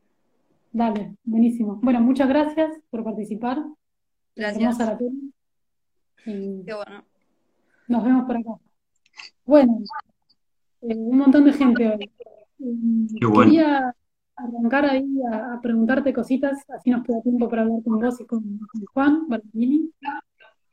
[0.71, 1.81] Dale, buenísimo.
[1.83, 3.65] Bueno, muchas gracias por participar.
[4.37, 4.81] Gracias.
[4.81, 7.05] A la Qué bueno.
[7.89, 8.51] Nos vemos por acá.
[9.45, 9.81] Bueno,
[10.83, 12.11] eh, un montón de gente hoy.
[13.19, 13.95] Quería
[14.45, 18.61] arrancar ahí a, preguntarte cositas, así nos queda tiempo para hablar con vos y con,
[18.93, 19.91] Juan Barbini.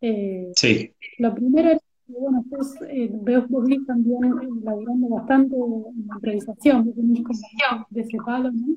[0.01, 0.93] Eh, sí.
[1.17, 6.15] Lo primero es que, bueno, vos, eh, veo vos también eh, laburando bastante en la
[6.15, 7.23] improvisación, vos venís
[7.89, 8.75] de ese palo, ¿no?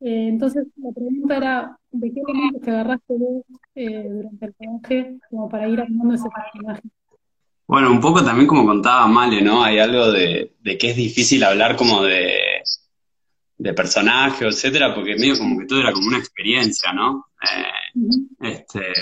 [0.00, 3.44] Eh, entonces, la pregunta era, ¿de qué elementos te agarraste vos
[3.74, 6.82] durante el trabajo como para ir armando ese personaje?
[7.70, 9.62] Bueno, un poco también como contaba Male, ¿no?
[9.62, 12.39] Hay algo de, que es difícil hablar como de,
[13.60, 17.26] de personaje, etcétera, porque medio como que todo era como una experiencia, ¿no?
[17.42, 18.92] Eh, este,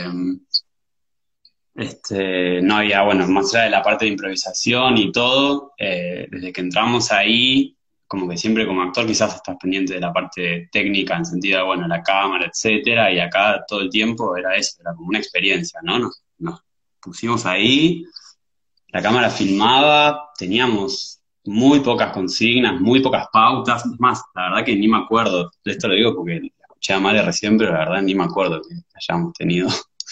[1.75, 6.53] este, no había, bueno, más allá de la parte de improvisación y todo, eh, desde
[6.53, 7.77] que entramos ahí,
[8.09, 11.65] como que siempre como actor quizás estás pendiente de la parte técnica en sentido de,
[11.65, 15.81] bueno, la cámara, etcétera, y acá todo el tiempo era eso, era como una experiencia,
[15.85, 16.11] ¿no?
[16.39, 16.63] nos
[17.01, 18.05] pusimos ahí
[18.91, 21.18] la cámara filmaba, teníamos
[21.49, 25.95] muy pocas consignas, muy pocas pautas, más, la verdad que ni me acuerdo, esto lo
[25.95, 29.69] digo porque escuché a Male recién, pero la verdad ni me acuerdo que hayamos tenido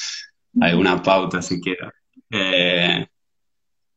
[0.61, 1.93] alguna pauta siquiera.
[2.31, 3.07] Eh,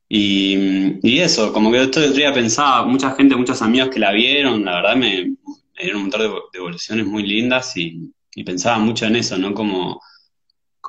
[0.09, 4.75] y, eso, como que esto día pensaba, mucha gente, muchos amigos que la vieron, la
[4.75, 5.35] verdad me,
[5.79, 9.53] dieron un montón de devoluciones muy lindas y, y pensaba mucho en eso, ¿no?
[9.53, 10.01] Como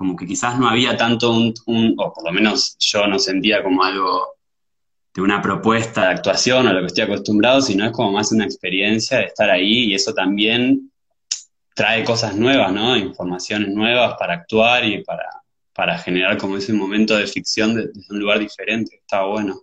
[0.00, 3.84] como que quizás no había tanto un, o por lo menos yo no sentía como
[3.84, 4.36] algo
[5.14, 8.44] de una propuesta de actuación o lo que estoy acostumbrado, sino es como más una
[8.44, 10.90] experiencia de estar ahí y eso también
[11.74, 12.96] trae cosas nuevas, ¿no?
[12.96, 15.26] Informaciones nuevas para actuar y para,
[15.74, 19.60] para generar como ese momento de ficción desde un lugar diferente, está bueno.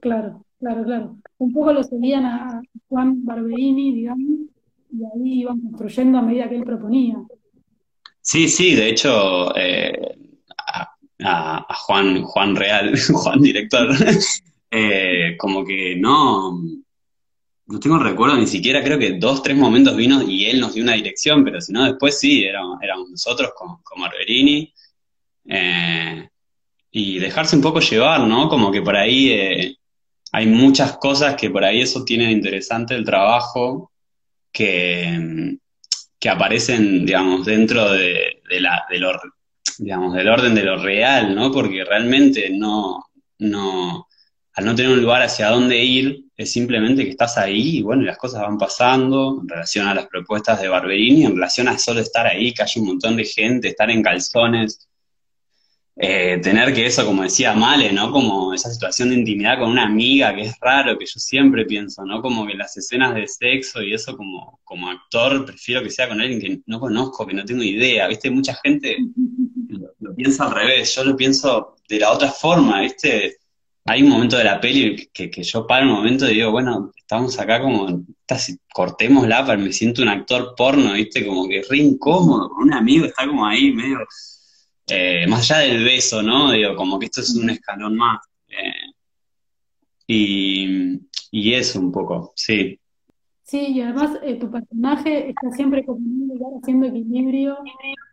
[0.00, 1.16] Claro, claro, claro.
[1.38, 4.48] Un poco lo seguían a Juan Barberini, digamos,
[4.90, 7.16] y ahí iban construyendo a medida que él proponía.
[8.20, 10.15] Sí, sí, de hecho, eh,
[11.22, 13.88] a, Juan, Juan Real, Juan director,
[14.70, 16.60] eh, como que no,
[17.66, 20.82] no tengo recuerdo ni siquiera, creo que dos, tres momentos vino y él nos dio
[20.82, 22.78] una dirección, pero si no, después sí, éramos,
[23.10, 24.72] nosotros con, con Marberini.
[25.48, 26.28] Eh,
[26.90, 28.48] y dejarse un poco llevar, ¿no?
[28.48, 29.76] Como que por ahí
[30.32, 33.92] hay muchas cosas que por ahí eso tiene de interesante el trabajo,
[34.52, 35.58] que,
[36.18, 38.84] que aparecen, digamos, dentro de, la,
[39.78, 41.50] digamos, del orden de lo real, ¿no?
[41.50, 43.04] Porque realmente no,
[43.38, 44.06] no,
[44.54, 48.02] al no tener un lugar hacia dónde ir, es simplemente que estás ahí y bueno,
[48.02, 52.00] las cosas van pasando en relación a las propuestas de Barberini, en relación a solo
[52.00, 54.85] estar ahí, que hay un montón de gente, estar en calzones
[55.98, 58.12] eh, tener que eso, como decía Male, ¿no?
[58.12, 62.04] Como esa situación de intimidad con una amiga, que es raro, que yo siempre pienso,
[62.04, 62.20] ¿no?
[62.20, 66.20] Como que las escenas de sexo y eso como, como actor, prefiero que sea con
[66.20, 68.30] alguien que no conozco, que no tengo idea, ¿viste?
[68.30, 68.98] Mucha gente
[70.00, 73.38] lo, piensa al revés, yo lo pienso de la otra forma, ¿viste?
[73.86, 76.92] Hay un momento de la peli que, que yo paro un momento y digo, bueno,
[76.94, 78.04] estamos acá como,
[78.74, 81.26] cortémosla, para me siento un actor porno, ¿viste?
[81.26, 84.00] Como que re incómodo, con un amigo está como ahí medio
[84.88, 86.52] eh, más allá del beso, ¿no?
[86.52, 88.20] Digo, como que esto es un escalón más.
[88.48, 88.92] Eh,
[90.06, 91.00] y,
[91.32, 92.78] y, eso un poco, sí.
[93.42, 97.58] Sí, y además eh, tu personaje está siempre como en un lugar haciendo equilibrio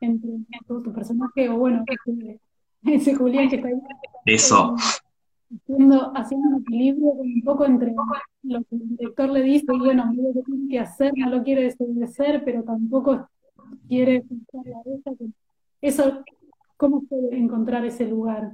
[0.02, 0.32] entre
[0.68, 1.84] tu, personaje, o bueno,
[2.84, 3.82] ese, Julián que está ahí.
[4.26, 4.76] Eso.
[5.56, 7.94] Haciendo, haciendo un equilibrio un poco entre
[8.44, 11.44] lo que el director le dice, y bueno, lo que tiene que hacer, no lo
[11.44, 13.30] quiere desobedecer, pero tampoco
[13.88, 15.12] quiere la
[15.82, 16.24] Eso
[16.84, 18.52] ¿Cómo fue encontrar ese lugar?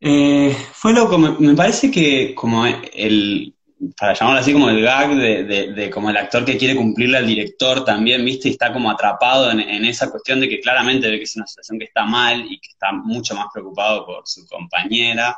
[0.00, 3.54] Eh, fue loco, me, parece que como el,
[4.00, 7.84] para llamarlo así, como el gag de, como el actor que quiere cumplirle al director
[7.84, 11.36] también, viste, y está como atrapado en, esa cuestión de que claramente ve que es
[11.36, 15.36] una situación que está mal y que está mucho más preocupado por su compañera.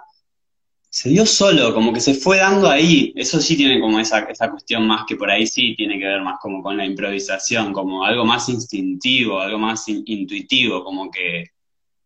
[0.89, 3.13] Se dio solo, como que se fue dando ahí.
[3.17, 6.23] Eso sí tiene como esa, esa cuestión más que por ahí sí tiene que ver
[6.23, 11.47] más como con la improvisación, como algo más instintivo, algo más intuitivo, como que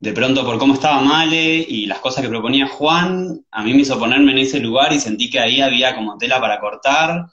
[0.04, 3.80] de pronto por cómo estaba Male y las cosas que proponía Juan, a mí me
[3.80, 7.24] hizo ponerme en ese lugar y sentí que ahí había como tela para cortar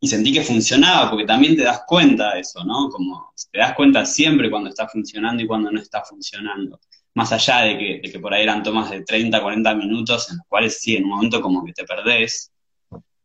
[0.00, 2.88] y sentí que funcionaba, porque también te das cuenta de eso, ¿no?
[2.90, 6.80] Como te das cuenta siempre cuando está funcionando y cuando no está funcionando.
[7.14, 10.38] Más allá de que, de que por ahí eran tomas de 30, 40 minutos, en
[10.38, 12.50] los cuales sí, en un momento como que te perdés,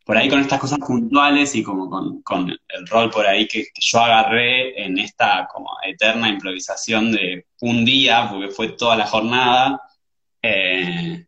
[0.06, 1.90] por ahí con estas cosas puntuales y como
[2.22, 7.86] con, el rol por ahí que, yo agarré en esta como eterna improvisación de un
[7.86, 9.82] día, porque fue toda la jornada,
[10.42, 11.26] eh,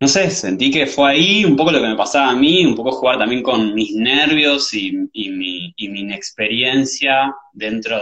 [0.00, 2.74] no sé, sentí que fue ahí un poco lo que me pasaba a mí, un
[2.74, 7.98] poco jugar también con mis nervios y, mi, inexperiencia dentro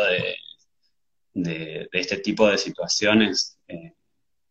[1.34, 3.92] de, este tipo de situaciones eh,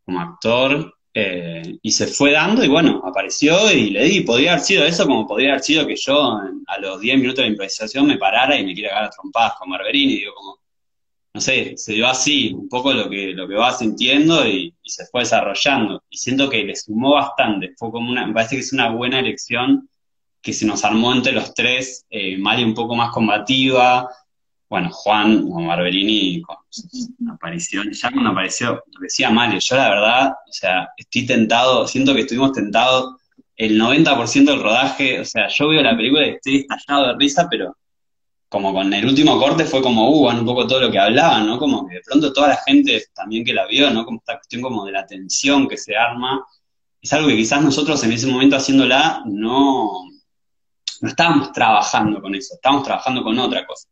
[0.05, 0.95] como actor.
[1.13, 5.05] Eh, y se fue dando y bueno, apareció y le di, podría haber sido eso
[5.05, 8.65] como podría haber sido que yo a los 10 minutos de improvisación me parara y
[8.65, 10.60] me quiera agarrar trompadas con Marberini, digo como,
[11.33, 15.05] no sé, se dio así, un poco lo que, lo que va sintiendo y, se
[15.05, 16.03] fue desarrollando.
[16.09, 19.19] Y siento que le sumó bastante, fue como una, me parece que es una buena
[19.19, 19.89] elección
[20.41, 24.09] que se nos armó entre los tres, eh, Mali un poco más combativa,
[24.67, 29.89] bueno, Juan o Marberini con sus apariciones, ya cuando apareció, lo decía mal, yo la
[29.89, 33.15] verdad, o sea, estoy tentado, siento que estuvimos tentados
[33.55, 37.47] el 90% del rodaje, o sea, yo veo la película y estoy estallado de risa,
[37.49, 37.77] pero
[38.51, 41.57] como con el último corte fue como, uh, un poco todo lo que hablaban, ¿no?
[41.57, 44.05] Como que de pronto toda la gente también que la vio, ¿no?
[44.05, 46.45] Como esta cuestión como de la tensión que se arma,
[47.01, 50.03] es algo que quizás nosotros en ese momento haciéndola no,
[51.01, 53.87] no estábamos trabajando con eso, estábamos trabajando con otra cosa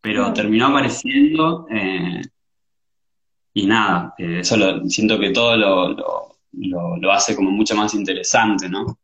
[0.00, 2.22] pero terminó apareciendo eh,
[3.54, 5.56] y nada, eh, eso lo, siento que todo
[6.52, 8.98] lo, hace como mucho más interesante, ¿no?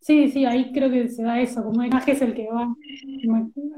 [0.00, 2.74] Sí, sí, ahí creo que se da eso, como el es el que va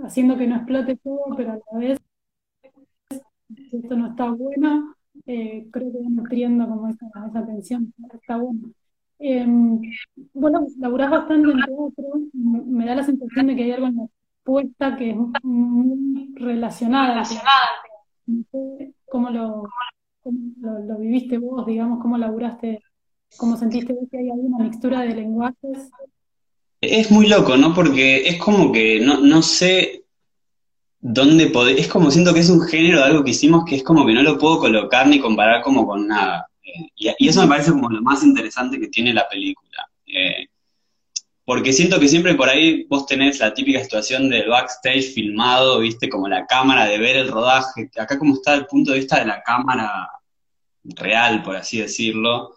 [0.05, 1.99] haciendo que no explote todo, pero a la vez
[3.73, 4.95] esto no está bueno,
[5.27, 8.71] eh, creo que va nutriendo como esa, esa tensión, está bueno.
[9.19, 9.81] Em,
[10.33, 14.07] bueno, laburás bastante en teatro, me da la sensación de que hay algo en la
[14.43, 17.23] puesta que es muy relacionada.
[19.07, 19.69] ¿Cómo lo,
[20.25, 22.83] lo, viviste vos, digamos, cómo laburaste,
[23.37, 25.90] cómo sentiste que hay alguna mixtura de lenguajes?
[26.81, 27.75] Es muy loco, ¿no?
[27.75, 30.05] Porque es como que no, no sé
[31.01, 33.83] dónde poder, es como siento que es un género de algo que hicimos que es
[33.83, 36.47] como que no lo puedo colocar ni comparar como con nada.
[36.62, 39.88] Eh, y, eso me parece como lo más interesante que tiene la película.
[40.07, 40.47] Eh,
[41.45, 46.09] porque siento que siempre por ahí vos tenés la típica situación del backstage filmado, viste,
[46.09, 49.27] como la cámara de ver el rodaje, acá como está el punto de vista de
[49.27, 50.09] la cámara
[50.85, 52.55] real, por así decirlo,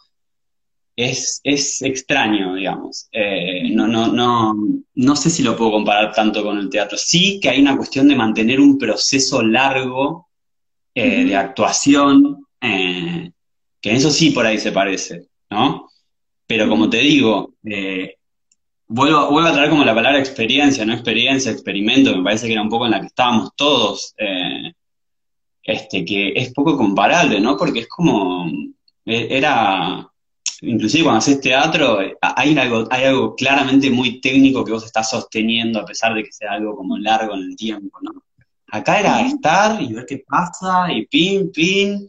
[0.95, 3.07] es, es extraño, digamos.
[3.11, 4.55] Eh, no, no, no,
[4.95, 6.97] no sé si lo puedo comparar tanto con el teatro.
[6.97, 10.29] Sí que hay una cuestión de mantener un proceso largo
[10.93, 13.31] eh, de actuación, eh,
[13.81, 15.89] que en eso sí por ahí se parece, ¿no?
[16.45, 17.55] Pero como te digo,
[18.87, 22.61] vuelvo, vuelvo a traer como la palabra experiencia, no experiencia, experimento, me parece que era
[22.61, 24.13] un poco en la que estábamos todos,
[25.63, 27.57] este, que es poco comparable, ¿no?
[27.57, 28.45] Porque es como,
[29.05, 30.12] era,
[30.63, 35.09] inclusive cuando haces teatro, eh, hay algo, hay algo claramente muy técnico que vos estás
[35.09, 38.23] sosteniendo, a pesar de que sea algo como largo en el tiempo, ¿no?
[38.67, 42.07] Acá era estar y ver qué pasa, y pin, pin,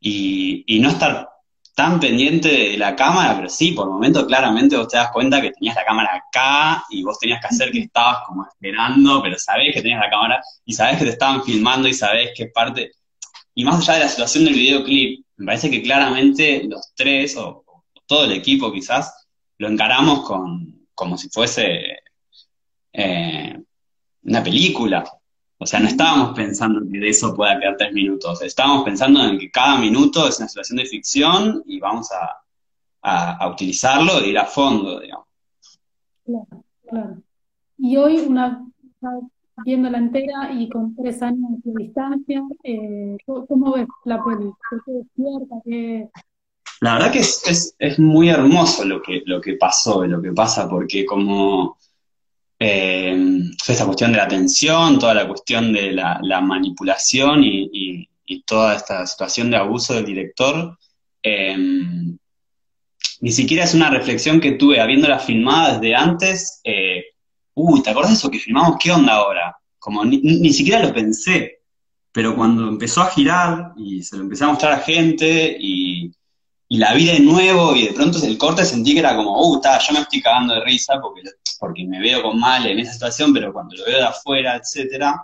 [0.00, 1.28] y, y no estar
[1.74, 5.50] tan pendiente de la cámara, pero sí, por momento claramente vos te das cuenta que
[5.50, 9.74] tenías la cámara acá y vos tenías que hacer que estabas como esperando, pero sabés
[9.74, 12.92] que tenías la cámara y sabés que te estaban filmando y sabés que parte...
[13.56, 17.63] Y más allá de la situación del videoclip, me parece que claramente los tres, o,
[18.06, 19.26] todo el equipo quizás,
[19.58, 21.98] lo encaramos con, como si fuese
[22.92, 23.58] eh,
[24.22, 25.04] una película.
[25.58, 28.42] O sea, no estábamos pensando que de eso pueda quedar tres minutos.
[28.42, 32.40] Estábamos pensando en que cada minuto es una situación de ficción y vamos a,
[33.50, 35.26] utilizarlo e ir a fondo, digamos.
[36.24, 37.22] Claro, claro.
[37.76, 38.64] Y hoy, una
[39.64, 44.56] viéndola entera y con tres años de distancia, eh, ¿cómo ves la película?
[44.86, 46.10] ¿Qué despierta?
[46.80, 50.32] La verdad que es, es, muy hermoso lo que, lo que pasó y lo que
[50.32, 51.78] pasa, porque como
[52.58, 53.16] eh,
[53.66, 58.08] esta cuestión de la atención, toda la cuestión de la, manipulación y,
[58.46, 60.76] toda esta situación de abuso del director,
[61.22, 61.56] eh,
[63.20, 66.60] ni siquiera es una reflexión que tuve habiéndola filmada desde antes.
[66.64, 67.04] Eh,
[67.54, 68.76] uy, ¿te acuerdas de eso que filmamos?
[68.78, 69.56] ¿Qué onda ahora?
[69.78, 71.60] Como ni, ni, siquiera lo pensé,
[72.12, 75.83] pero cuando empezó a girar y se lo empecé a mostrar a gente y,
[76.74, 79.56] y la vi de nuevo y de pronto el corte sentí que era como, uh,
[79.58, 81.22] está, yo me estoy cagando de risa porque,
[81.60, 85.22] porque me veo con mal en esa situación, pero cuando lo veo de afuera, etcétera,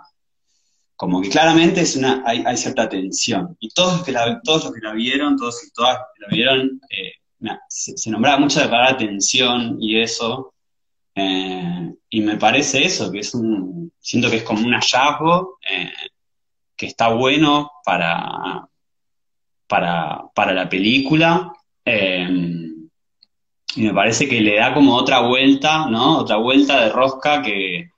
[0.95, 3.57] como que claramente es una, hay, cierta tensión.
[3.59, 6.27] Y todos los que la, todos los que la vieron, todos y todas que la
[6.29, 7.15] vieron, eh,
[7.67, 10.53] se, nombraba mucho de palabra tensión y eso,
[11.15, 15.91] eh, y me parece eso, que es un, siento que es como un hallazgo eh,
[16.77, 18.69] que está bueno para,
[19.71, 21.53] para, la película.
[21.85, 22.89] Em,
[23.75, 26.19] y me parece que le da como otra vuelta, ¿no?
[26.19, 27.89] Otra vuelta de rosca que,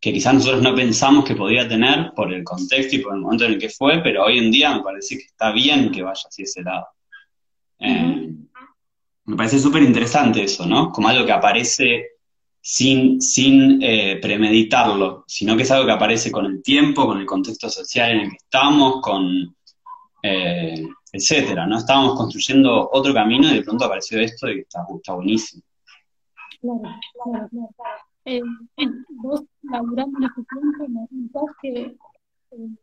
[0.00, 3.52] quizás nosotros no pensamos que podría tener por el contexto y por el momento en
[3.52, 6.42] el que fue, pero hoy en día me parece que está bien que vaya hacia
[6.42, 6.88] ese lado.
[7.78, 8.48] Em,
[9.24, 10.90] me parece súper interesante eso, ¿no?
[10.90, 12.06] Como algo que aparece
[12.60, 17.26] sin, sin eh, premeditarlo, sino que es algo que aparece con el tiempo, con el
[17.26, 19.54] contexto social en el que estamos, con,
[20.22, 21.78] eh, etcétera, ¿no?
[21.78, 24.84] Estábamos construyendo otro camino y de pronto apareció esto y está,
[25.14, 25.62] buenísimo.
[26.60, 26.80] Claro,
[27.24, 27.70] claro, claro.
[28.24, 28.40] Eh,
[29.10, 31.96] vos laburando en este tiempo, me contás que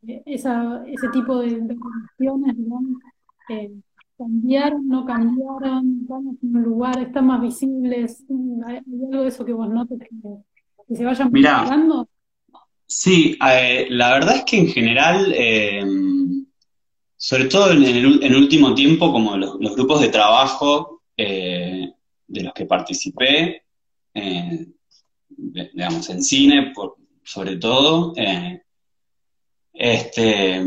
[0.07, 3.01] eh, esa, ese tipo de, de condiciones, digamos,
[3.49, 3.71] eh,
[4.19, 8.25] cambiaron, no cambiaron, vamos en un lugar, están más visibles,
[8.67, 12.09] hay, algo de eso que vos notes que, se vayan mejorando.
[12.85, 15.85] Sí, eh, la verdad es que en general eh,
[17.21, 21.91] sobre todo en el, último tiempo, como los, grupos de trabajo eh,
[22.25, 23.63] de los que participé,
[24.13, 24.65] eh,
[25.27, 26.71] digamos, en cine,
[27.21, 28.61] sobre todo, eh,
[29.73, 30.63] este,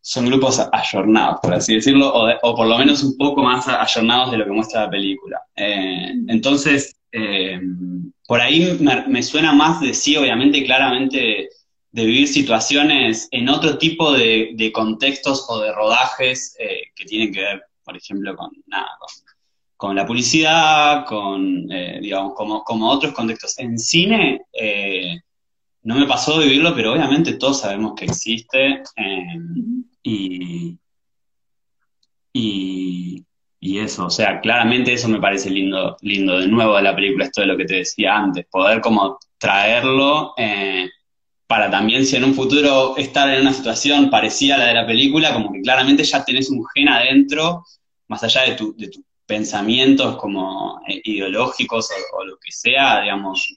[0.00, 4.38] son grupos ayornados, por así decirlo, o, por lo menos un poco más ayornados de
[4.38, 5.42] lo que muestra la película.
[5.54, 6.96] entonces,
[8.26, 11.50] por ahí me, me, suena más de sí, obviamente, claramente
[11.92, 17.40] de vivir situaciones en otro tipo de, contextos o de rodajes eh, que tienen que
[17.40, 18.50] ver, por ejemplo, con,
[19.76, 23.58] con, la publicidad, con, eh, digamos, como, como otros contextos.
[23.58, 25.20] En cine eh,
[25.82, 28.82] no me pasó de vivirlo, pero obviamente todos sabemos que existe
[30.02, 30.78] y,
[32.32, 33.26] y,
[33.60, 37.26] y, eso, o sea, claramente eso me parece lindo, lindo de nuevo de la película,
[37.26, 40.32] esto de lo que te decía antes, poder como traerlo
[41.52, 44.86] para también si en un futuro estar en una situación parecida a la de la
[44.86, 47.66] película, como que claramente ya tenés un gen adentro,
[48.08, 53.54] más allá de, tu, de tus pensamientos como eh, ideológicos o, lo que sea, digamos,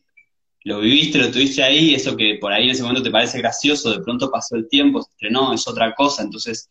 [0.65, 3.89] lo viviste, lo tuviste ahí, eso que por ahí en ese momento te parece gracioso,
[3.89, 6.69] de pronto pasó el tiempo, se estrenó, es otra cosa, entonces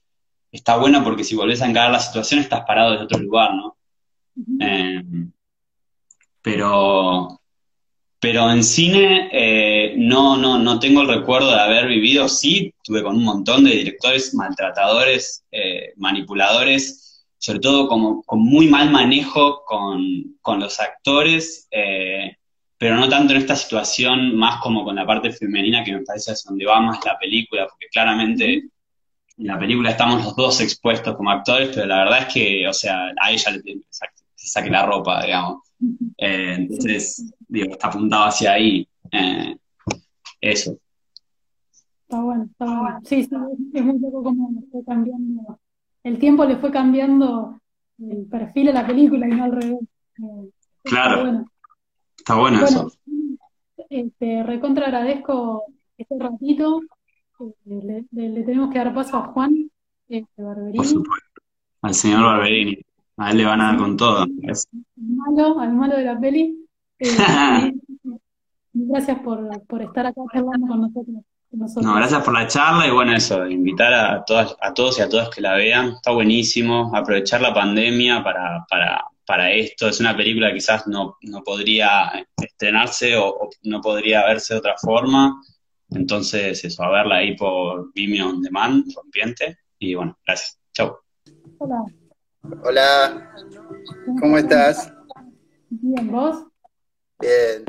[0.53, 3.79] está bueno porque si volvés a encarar la situación estás parado desde otro lugar, ¿no?
[4.61, 5.03] Eh,
[6.43, 7.41] pero
[8.25, 13.03] pero en cine eh, no, no, no tengo el recuerdo de haber vivido, sí, tuve
[13.03, 19.63] con un montón de directores maltratadores, eh, manipuladores, sobre todo como, con muy mal manejo
[19.67, 22.39] con, los actores, eh,
[22.79, 26.33] pero no tanto en esta situación, más como con la parte femenina, que me parece
[26.33, 28.55] es donde va más la película, porque claramente
[29.37, 32.73] en la película estamos los dos expuestos como actores, pero la verdad es que, o
[32.73, 33.61] sea, a ella le
[34.45, 35.63] se saque la ropa, digamos.
[36.19, 38.87] entonces, digo, está apuntado hacia ahí.
[39.11, 39.57] Eh,
[40.41, 40.79] eso.
[42.03, 43.01] Está bueno, está bueno.
[43.05, 43.37] Sí, sí,
[43.73, 45.59] es muy poco como fue cambiando.
[46.03, 47.59] El tiempo le fue cambiando
[47.99, 49.81] el perfil de la película y no al revés.
[50.19, 50.51] Eh,
[50.83, 51.45] claro.
[52.17, 52.93] Está bueno, eso.
[53.89, 55.65] Este, recontra agradezco
[55.97, 56.83] este ratito.
[57.41, 59.71] Eh, le, tenemos que dar paso a Juan
[60.09, 61.03] este, Barberini.
[61.81, 62.84] al señor Barberini.
[63.17, 64.23] A él le van a dar con todo.
[64.23, 64.31] Al
[64.97, 66.67] malo, al malo de la peli.
[66.99, 67.07] Eh,
[68.73, 71.17] gracias por, por estar acá charlando con nosotros.
[71.83, 75.09] No, gracias por la charla y bueno, eso, invitar a todas, a todos y a
[75.09, 75.91] todas que la vean.
[75.91, 76.91] Está buenísimo.
[76.95, 79.89] Aprovechar la pandemia para, para, para esto.
[79.89, 84.75] Es una película que quizás no, no podría estrenarse o, no podría verse de otra
[84.81, 85.41] forma.
[85.91, 89.59] Entonces, eso, a verla ahí por Vimeo On Demand, rompiente.
[89.79, 90.59] Y bueno, gracias.
[90.73, 90.97] Chau.
[91.59, 91.85] Hola.
[92.63, 93.33] Hola.
[94.21, 94.93] ¿Cómo estás?
[95.71, 96.47] Bien, ¿vos?
[97.19, 97.65] Bien.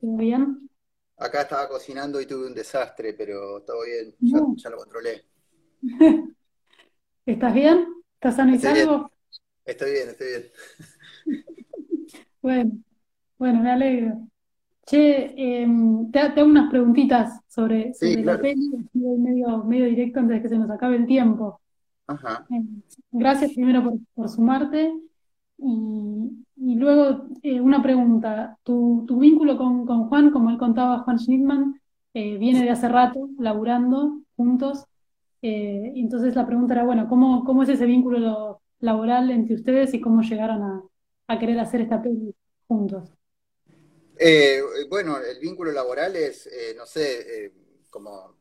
[0.00, 0.68] ¿Todo bien?
[1.16, 5.24] Acá estaba cocinando y tuve un desastre, pero todo bien, ya, ya lo controlé.
[7.26, 7.86] ¿Estás bien?
[8.14, 9.10] ¿Estás sano y salvo?
[9.64, 10.50] Estoy bien, estoy bien.
[12.42, 12.70] Bueno,
[13.38, 14.28] bueno, me alegro.
[14.86, 20.48] Che, em, te, hago unas preguntitas sobre, la peli, medio, medio directo antes de que
[20.48, 21.60] se nos acabe el tiempo.
[22.06, 22.46] Ajá.
[23.18, 24.92] Gracias primero por, sumarte.
[25.58, 28.58] Y, luego eh, una pregunta.
[28.62, 31.80] Tu, vínculo con, Juan, como él contaba, Juan Schnittman,
[32.12, 34.84] eh, viene de hace rato, laburando juntos.
[35.40, 40.00] Eh, entonces la pregunta era, bueno, ¿cómo, cómo es ese vínculo laboral entre ustedes y
[40.00, 40.62] cómo llegaron
[41.26, 42.34] a, querer hacer esta peli
[42.68, 43.14] juntos?
[44.90, 47.52] Bueno, el vínculo laboral es, no sé,
[47.90, 48.35] como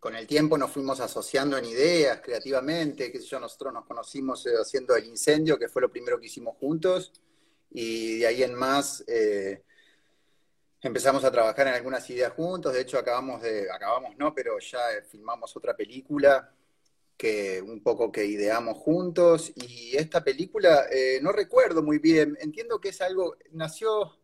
[0.00, 4.44] con el tiempo nos fuimos asociando en ideas creativamente, qué sé yo, nosotros nos conocimos
[4.60, 7.12] haciendo el incendio, que fue lo primero que hicimos juntos,
[7.70, 9.04] y de ahí en más
[10.82, 14.80] empezamos a trabajar en algunas ideas juntos, de hecho acabamos de, acabamos no, pero ya
[15.08, 16.50] filmamos otra película
[17.20, 19.52] que un poco que ideamos juntos.
[19.54, 24.16] Y esta película, eh, no recuerdo muy bien, entiendo que es algo, nació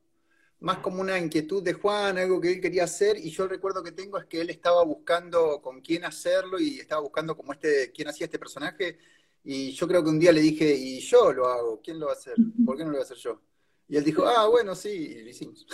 [0.66, 3.84] más como una inquietud de Juan, algo que él quería hacer, y yo el recuerdo
[3.84, 7.92] que tengo es que él estaba buscando con quién hacerlo y estaba buscando como este,
[7.92, 8.98] quién hacía este personaje,
[9.44, 12.12] y yo creo que un día le dije, y yo lo hago, ¿quién lo va
[12.12, 12.34] a hacer?
[12.64, 13.40] ¿Por qué no lo voy a hacer yo?
[13.86, 15.64] Y él dijo, ah, bueno, sí, y lo hicimos.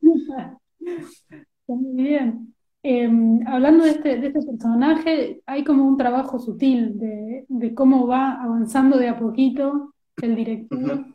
[1.66, 2.54] Muy bien.
[2.84, 8.40] Em, hablando de este, de este personaje, hay como un trabajo sutil de, cómo va
[8.40, 11.06] avanzando de a poquito el director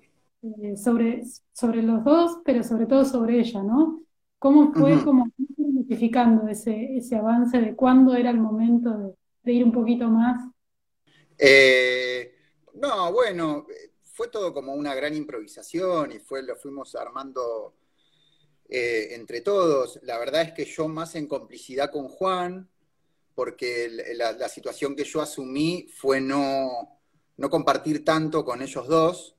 [0.43, 4.03] eh, sobre, sobre los dos, pero sobre todo sobre ella, ¿no?
[4.39, 9.71] ¿Cómo fue como identificando ese, ese avance de cuándo era el momento de, ir un
[9.71, 10.47] poquito más?
[11.39, 12.35] Eh,
[12.75, 13.65] no, bueno,
[14.03, 17.75] fue todo como una gran improvisación y fue, lo fuimos armando
[18.69, 19.99] eh, entre todos.
[20.03, 22.69] La verdad es que yo más en complicidad con Juan,
[23.33, 26.99] porque la, situación que yo asumí fue no,
[27.37, 29.36] no, compartir tanto con ellos dos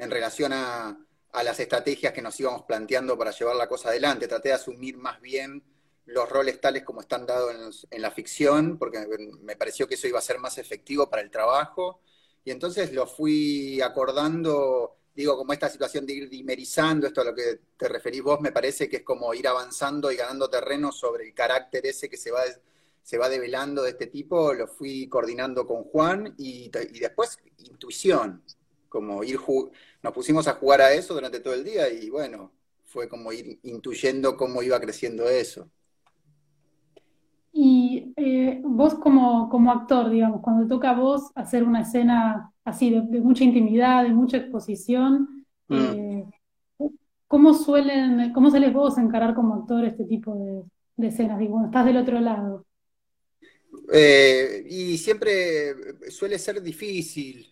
[0.00, 0.98] en relación a,
[1.44, 4.26] las estrategias que nos íbamos planteando para llevar la cosa adelante.
[4.26, 5.62] Traté de asumir más bien
[6.06, 9.06] los roles tales como están dados en, en, la ficción, porque
[9.42, 12.00] me pareció que eso iba a ser más efectivo para el trabajo.
[12.44, 17.34] Y entonces lo fui acordando digo, como esta situación de ir dimerizando, esto a lo
[17.34, 21.26] que te referís vos, me parece que es como ir avanzando y ganando terreno sobre
[21.26, 22.42] el carácter ese que se va,
[23.02, 28.42] se va develando de este tipo, lo fui coordinando con Juan y, después intuición,
[28.90, 29.38] como ir,
[30.02, 32.52] nos pusimos a jugar a eso durante todo el día y bueno,
[32.84, 35.70] fue como ir intuyendo cómo iba creciendo eso.
[37.52, 42.90] Y eh, vos como, como actor, digamos, cuando toca a vos hacer una escena así
[42.90, 45.76] de, mucha intimidad, de mucha exposición, mm.
[45.78, 46.24] eh,
[47.28, 50.66] ¿cómo suelen, cómo les vos encarar como actor este tipo
[50.96, 51.38] de, escenas?
[51.38, 52.66] Digo, estás del otro lado.
[53.92, 57.46] Eh, y siempre suele ser difícil.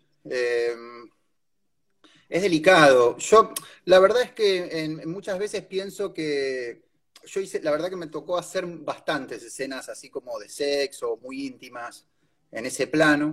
[2.28, 3.16] Es delicado.
[3.18, 3.52] Yo,
[3.86, 6.82] la verdad es que muchas veces pienso que
[7.24, 11.46] yo hice, la verdad que me tocó hacer bastantes escenas así como de sexo, muy
[11.46, 12.06] íntimas,
[12.50, 13.32] en ese plano,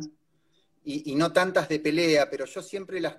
[0.84, 3.16] y, no tantas de pelea, pero yo siempre las,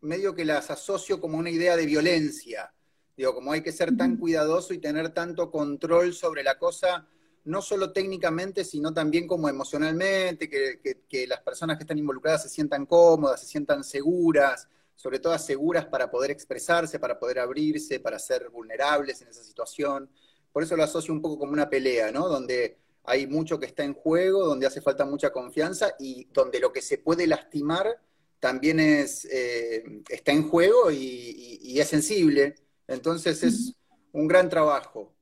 [0.00, 2.72] medio que las asocio como una idea de violencia.
[3.14, 7.06] Digo, como hay que ser tan cuidadoso y tener tanto control sobre la cosa,
[7.44, 12.86] no solo técnicamente, sino también como emocionalmente, que las personas que están involucradas se sientan
[12.86, 14.66] cómodas, se sientan seguras,
[14.98, 20.10] sobre todo seguras para poder expresarse, para poder abrirse, para ser vulnerables en esa situación.
[20.52, 22.26] Por eso lo asocio un poco como una pelea, ¿no?
[22.26, 26.72] Donde hay mucho que está en juego, donde hace falta mucha confianza y donde lo
[26.72, 27.96] que se puede lastimar
[28.40, 32.56] también es, eh, está en juego y, es sensible.
[32.88, 33.74] Entonces es
[34.10, 35.14] un gran trabajo.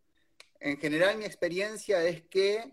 [0.58, 2.72] En general mi experiencia es que,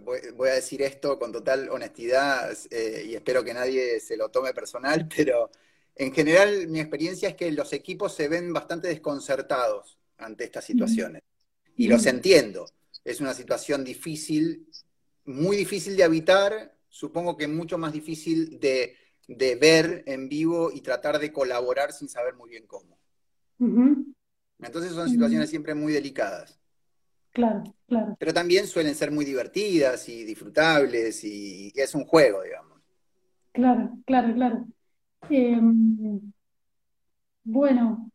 [0.00, 4.54] voy, a decir esto con total honestidad eh, y espero que nadie se lo tome
[4.54, 5.50] personal, pero
[5.96, 11.22] en general, mi experiencia es que los equipos se ven bastante desconcertados ante estas situaciones.
[11.76, 12.66] Y los entiendo.
[13.04, 14.66] Es una situación difícil,
[15.24, 18.96] muy difícil de habitar, supongo que mucho más difícil de,
[19.28, 22.98] ver en vivo y tratar de colaborar sin saber muy bien cómo.
[24.60, 26.58] Entonces son situaciones siempre muy delicadas.
[27.30, 28.16] Claro, claro.
[28.18, 32.80] Pero también suelen ser muy divertidas y disfrutables y, es un juego, digamos.
[33.52, 34.66] Claro, claro, claro.
[35.30, 36.32] Em,
[37.44, 38.10] bueno,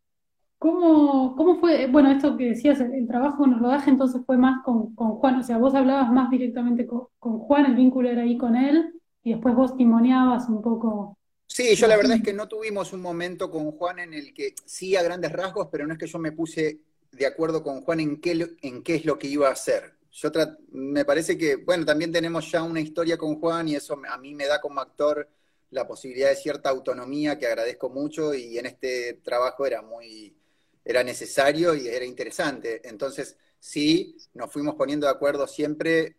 [0.57, 4.64] ¿cómo, ¿cómo fue, bueno, esto que decías, el, trabajo en el rodaje entonces fue más
[4.64, 8.55] con, Juan, o sea, vos hablabas más directamente con, Juan, el vínculo era ahí con
[8.55, 8.93] él,
[9.24, 11.18] y después vos timoneabas un poco.
[11.45, 14.53] Sí, yo la verdad es que no tuvimos un momento con Juan en el que
[14.66, 16.80] sí a grandes rasgos, pero no es que yo me puse
[17.12, 19.95] de acuerdo con Juan en qué, en qué es lo que iba a hacer.
[20.12, 20.32] Yo
[20.72, 24.34] me parece que, bueno, también tenemos ya una historia con Juan y eso a mí
[24.36, 25.28] me da como actor
[25.72, 30.36] la posibilidad de cierta autonomía que agradezco mucho y en este trabajo era muy,
[30.84, 32.82] era necesario y era interesante.
[32.88, 36.18] Entonces, sí, nos fuimos poniendo de acuerdo siempre,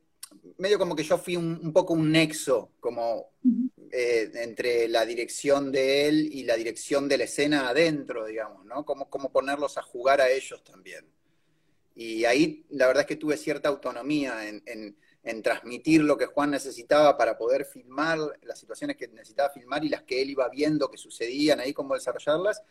[0.59, 3.33] medio como que yo fui un, poco un nexo, como
[3.91, 8.85] eh, entre la dirección de él y la dirección de la escena adentro, digamos, ¿no?
[8.85, 11.07] Como, como ponerlos a jugar a ellos también.
[11.95, 14.97] Y ahí la verdad es que tuve cierta autonomía en, en,
[15.43, 20.03] transmitir lo que Juan necesitaba para poder filmar las situaciones que necesitaba filmar y las
[20.03, 22.63] que él iba viendo que sucedían ahí, cómo desarrollarlas,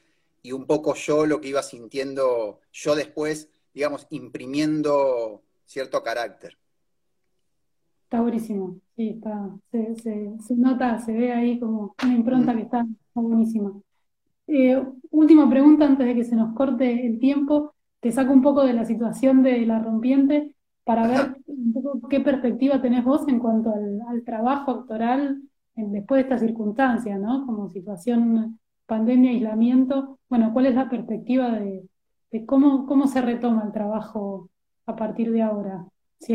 [0.42, 6.58] y un poco yo lo que iba sintiendo yo después, digamos, imprimiendo cierto carácter.
[8.04, 13.80] Está buenísimo, sí, está, se, nota, se ve ahí como una impronta que está, buenísima.
[14.48, 14.82] Eh,
[15.12, 17.76] última pregunta antes de que se nos corte el tiempo.
[18.00, 20.56] Te saco un poco de la situación de la rompiente
[20.90, 25.40] para ver un poco qué perspectiva tenés vos en cuanto al, trabajo actoral
[25.76, 27.46] después de esta circunstancia, ¿no?
[27.46, 30.18] Como situación pandemia, aislamiento.
[30.30, 31.88] Bueno, ¿cuál es la perspectiva de,
[32.48, 34.50] cómo, cómo se retoma el trabajo
[34.88, 35.86] a partir de ahora?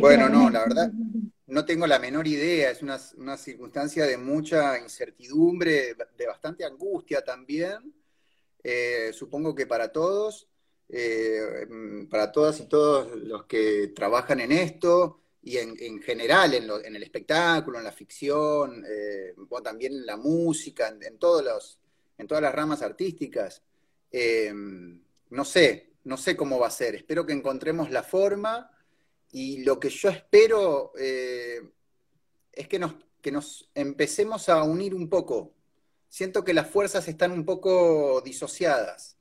[0.01, 0.93] bueno, no, la verdad,
[1.49, 7.93] no tengo la menor idea, es una, circunstancia de mucha incertidumbre, de bastante angustia también,
[8.63, 10.47] eh, supongo que para todos,
[10.89, 11.66] eh,
[12.11, 17.78] para todas y todos los que trabajan en esto y en, general en, el espectáculo,
[17.78, 21.78] en la ficción, eh, también en la música, en, todos los,
[22.16, 23.62] en todas las ramas artísticas.
[25.30, 28.70] no sé, no sé cómo va a ser, espero que encontremos la forma
[29.35, 31.61] y lo que yo espero eh,
[32.53, 35.53] es que nos, que nos empecemos a unir un poco.
[36.09, 39.16] Siento que las fuerzas están un poco disociadas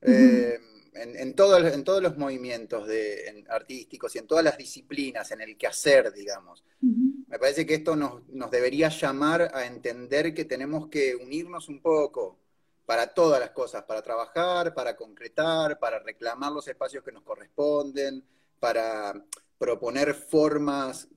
[0.00, 0.60] eh,
[0.94, 5.56] en, todo, en, todos los movimientos de, artísticos y en todas las disciplinas, en el
[5.56, 6.64] quehacer, digamos.
[6.80, 11.80] Me parece que esto nos, nos debería llamar a entender que tenemos que unirnos un
[11.80, 12.38] poco
[12.84, 18.24] para todas las cosas, para trabajar, para concretar, para reclamar los espacios que nos corresponden,
[18.58, 19.14] para
[19.56, 21.08] proponer formas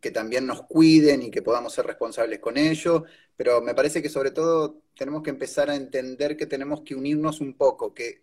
[0.00, 3.04] que también nos cuiden y que podamos ser responsables con ello,
[3.34, 7.40] pero me parece que sobre todo tenemos que empezar a entender que tenemos que unirnos
[7.40, 8.22] un poco, que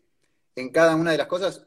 [0.56, 1.66] en cada una de las cosas,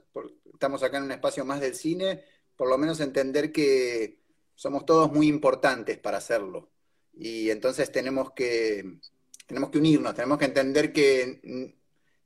[0.52, 2.24] estamos acá en un espacio más del cine,
[2.56, 4.20] por lo menos entender que
[4.54, 6.70] somos todos muy importantes para hacerlo.
[7.12, 8.98] Y entonces tenemos que,
[9.46, 11.74] tenemos que unirnos, tenemos que entender que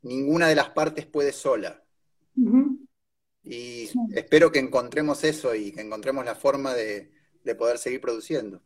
[0.03, 1.83] ninguna de las partes puede sola.
[3.43, 7.11] Y espero que encontremos eso y que encontremos la forma de,
[7.59, 8.63] poder seguir produciendo.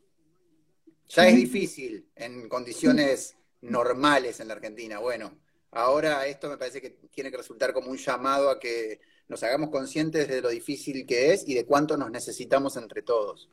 [1.07, 4.99] Ya es difícil en condiciones normales en la Argentina.
[4.99, 5.38] Bueno,
[5.73, 9.70] ahora esto me parece que tiene que resultar como un llamado a que nos hagamos
[9.70, 13.51] conscientes de lo difícil que es y de cuánto nos necesitamos entre todos.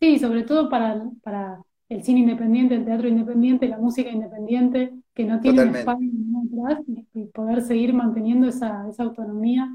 [0.00, 5.24] Sí, sobre todo para, para el cine independiente, el teatro independiente, la música independiente, que
[5.24, 6.08] no tiene espacio
[6.46, 9.68] atrás y poder seguir manteniendo esa, esa autonomía.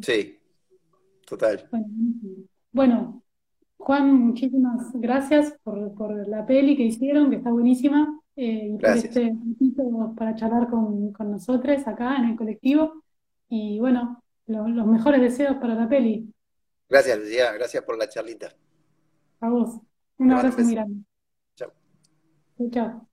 [0.00, 0.38] Sí,
[1.26, 1.68] total.
[2.72, 3.22] Bueno,
[3.76, 9.32] Juan, muchísimas gracias por, la peli que hicieron, que está buenísima, eh, y por este
[10.16, 13.04] para charlar con, nosotros acá en el colectivo.
[13.48, 16.32] Y bueno, los mejores deseos para la peli.
[16.88, 18.54] Gracias, Lucía, gracias por la charlita.
[19.40, 19.80] A vos.
[20.18, 21.04] Un abrazo muy grande.
[21.54, 21.72] Chao.
[22.70, 23.08] Chao.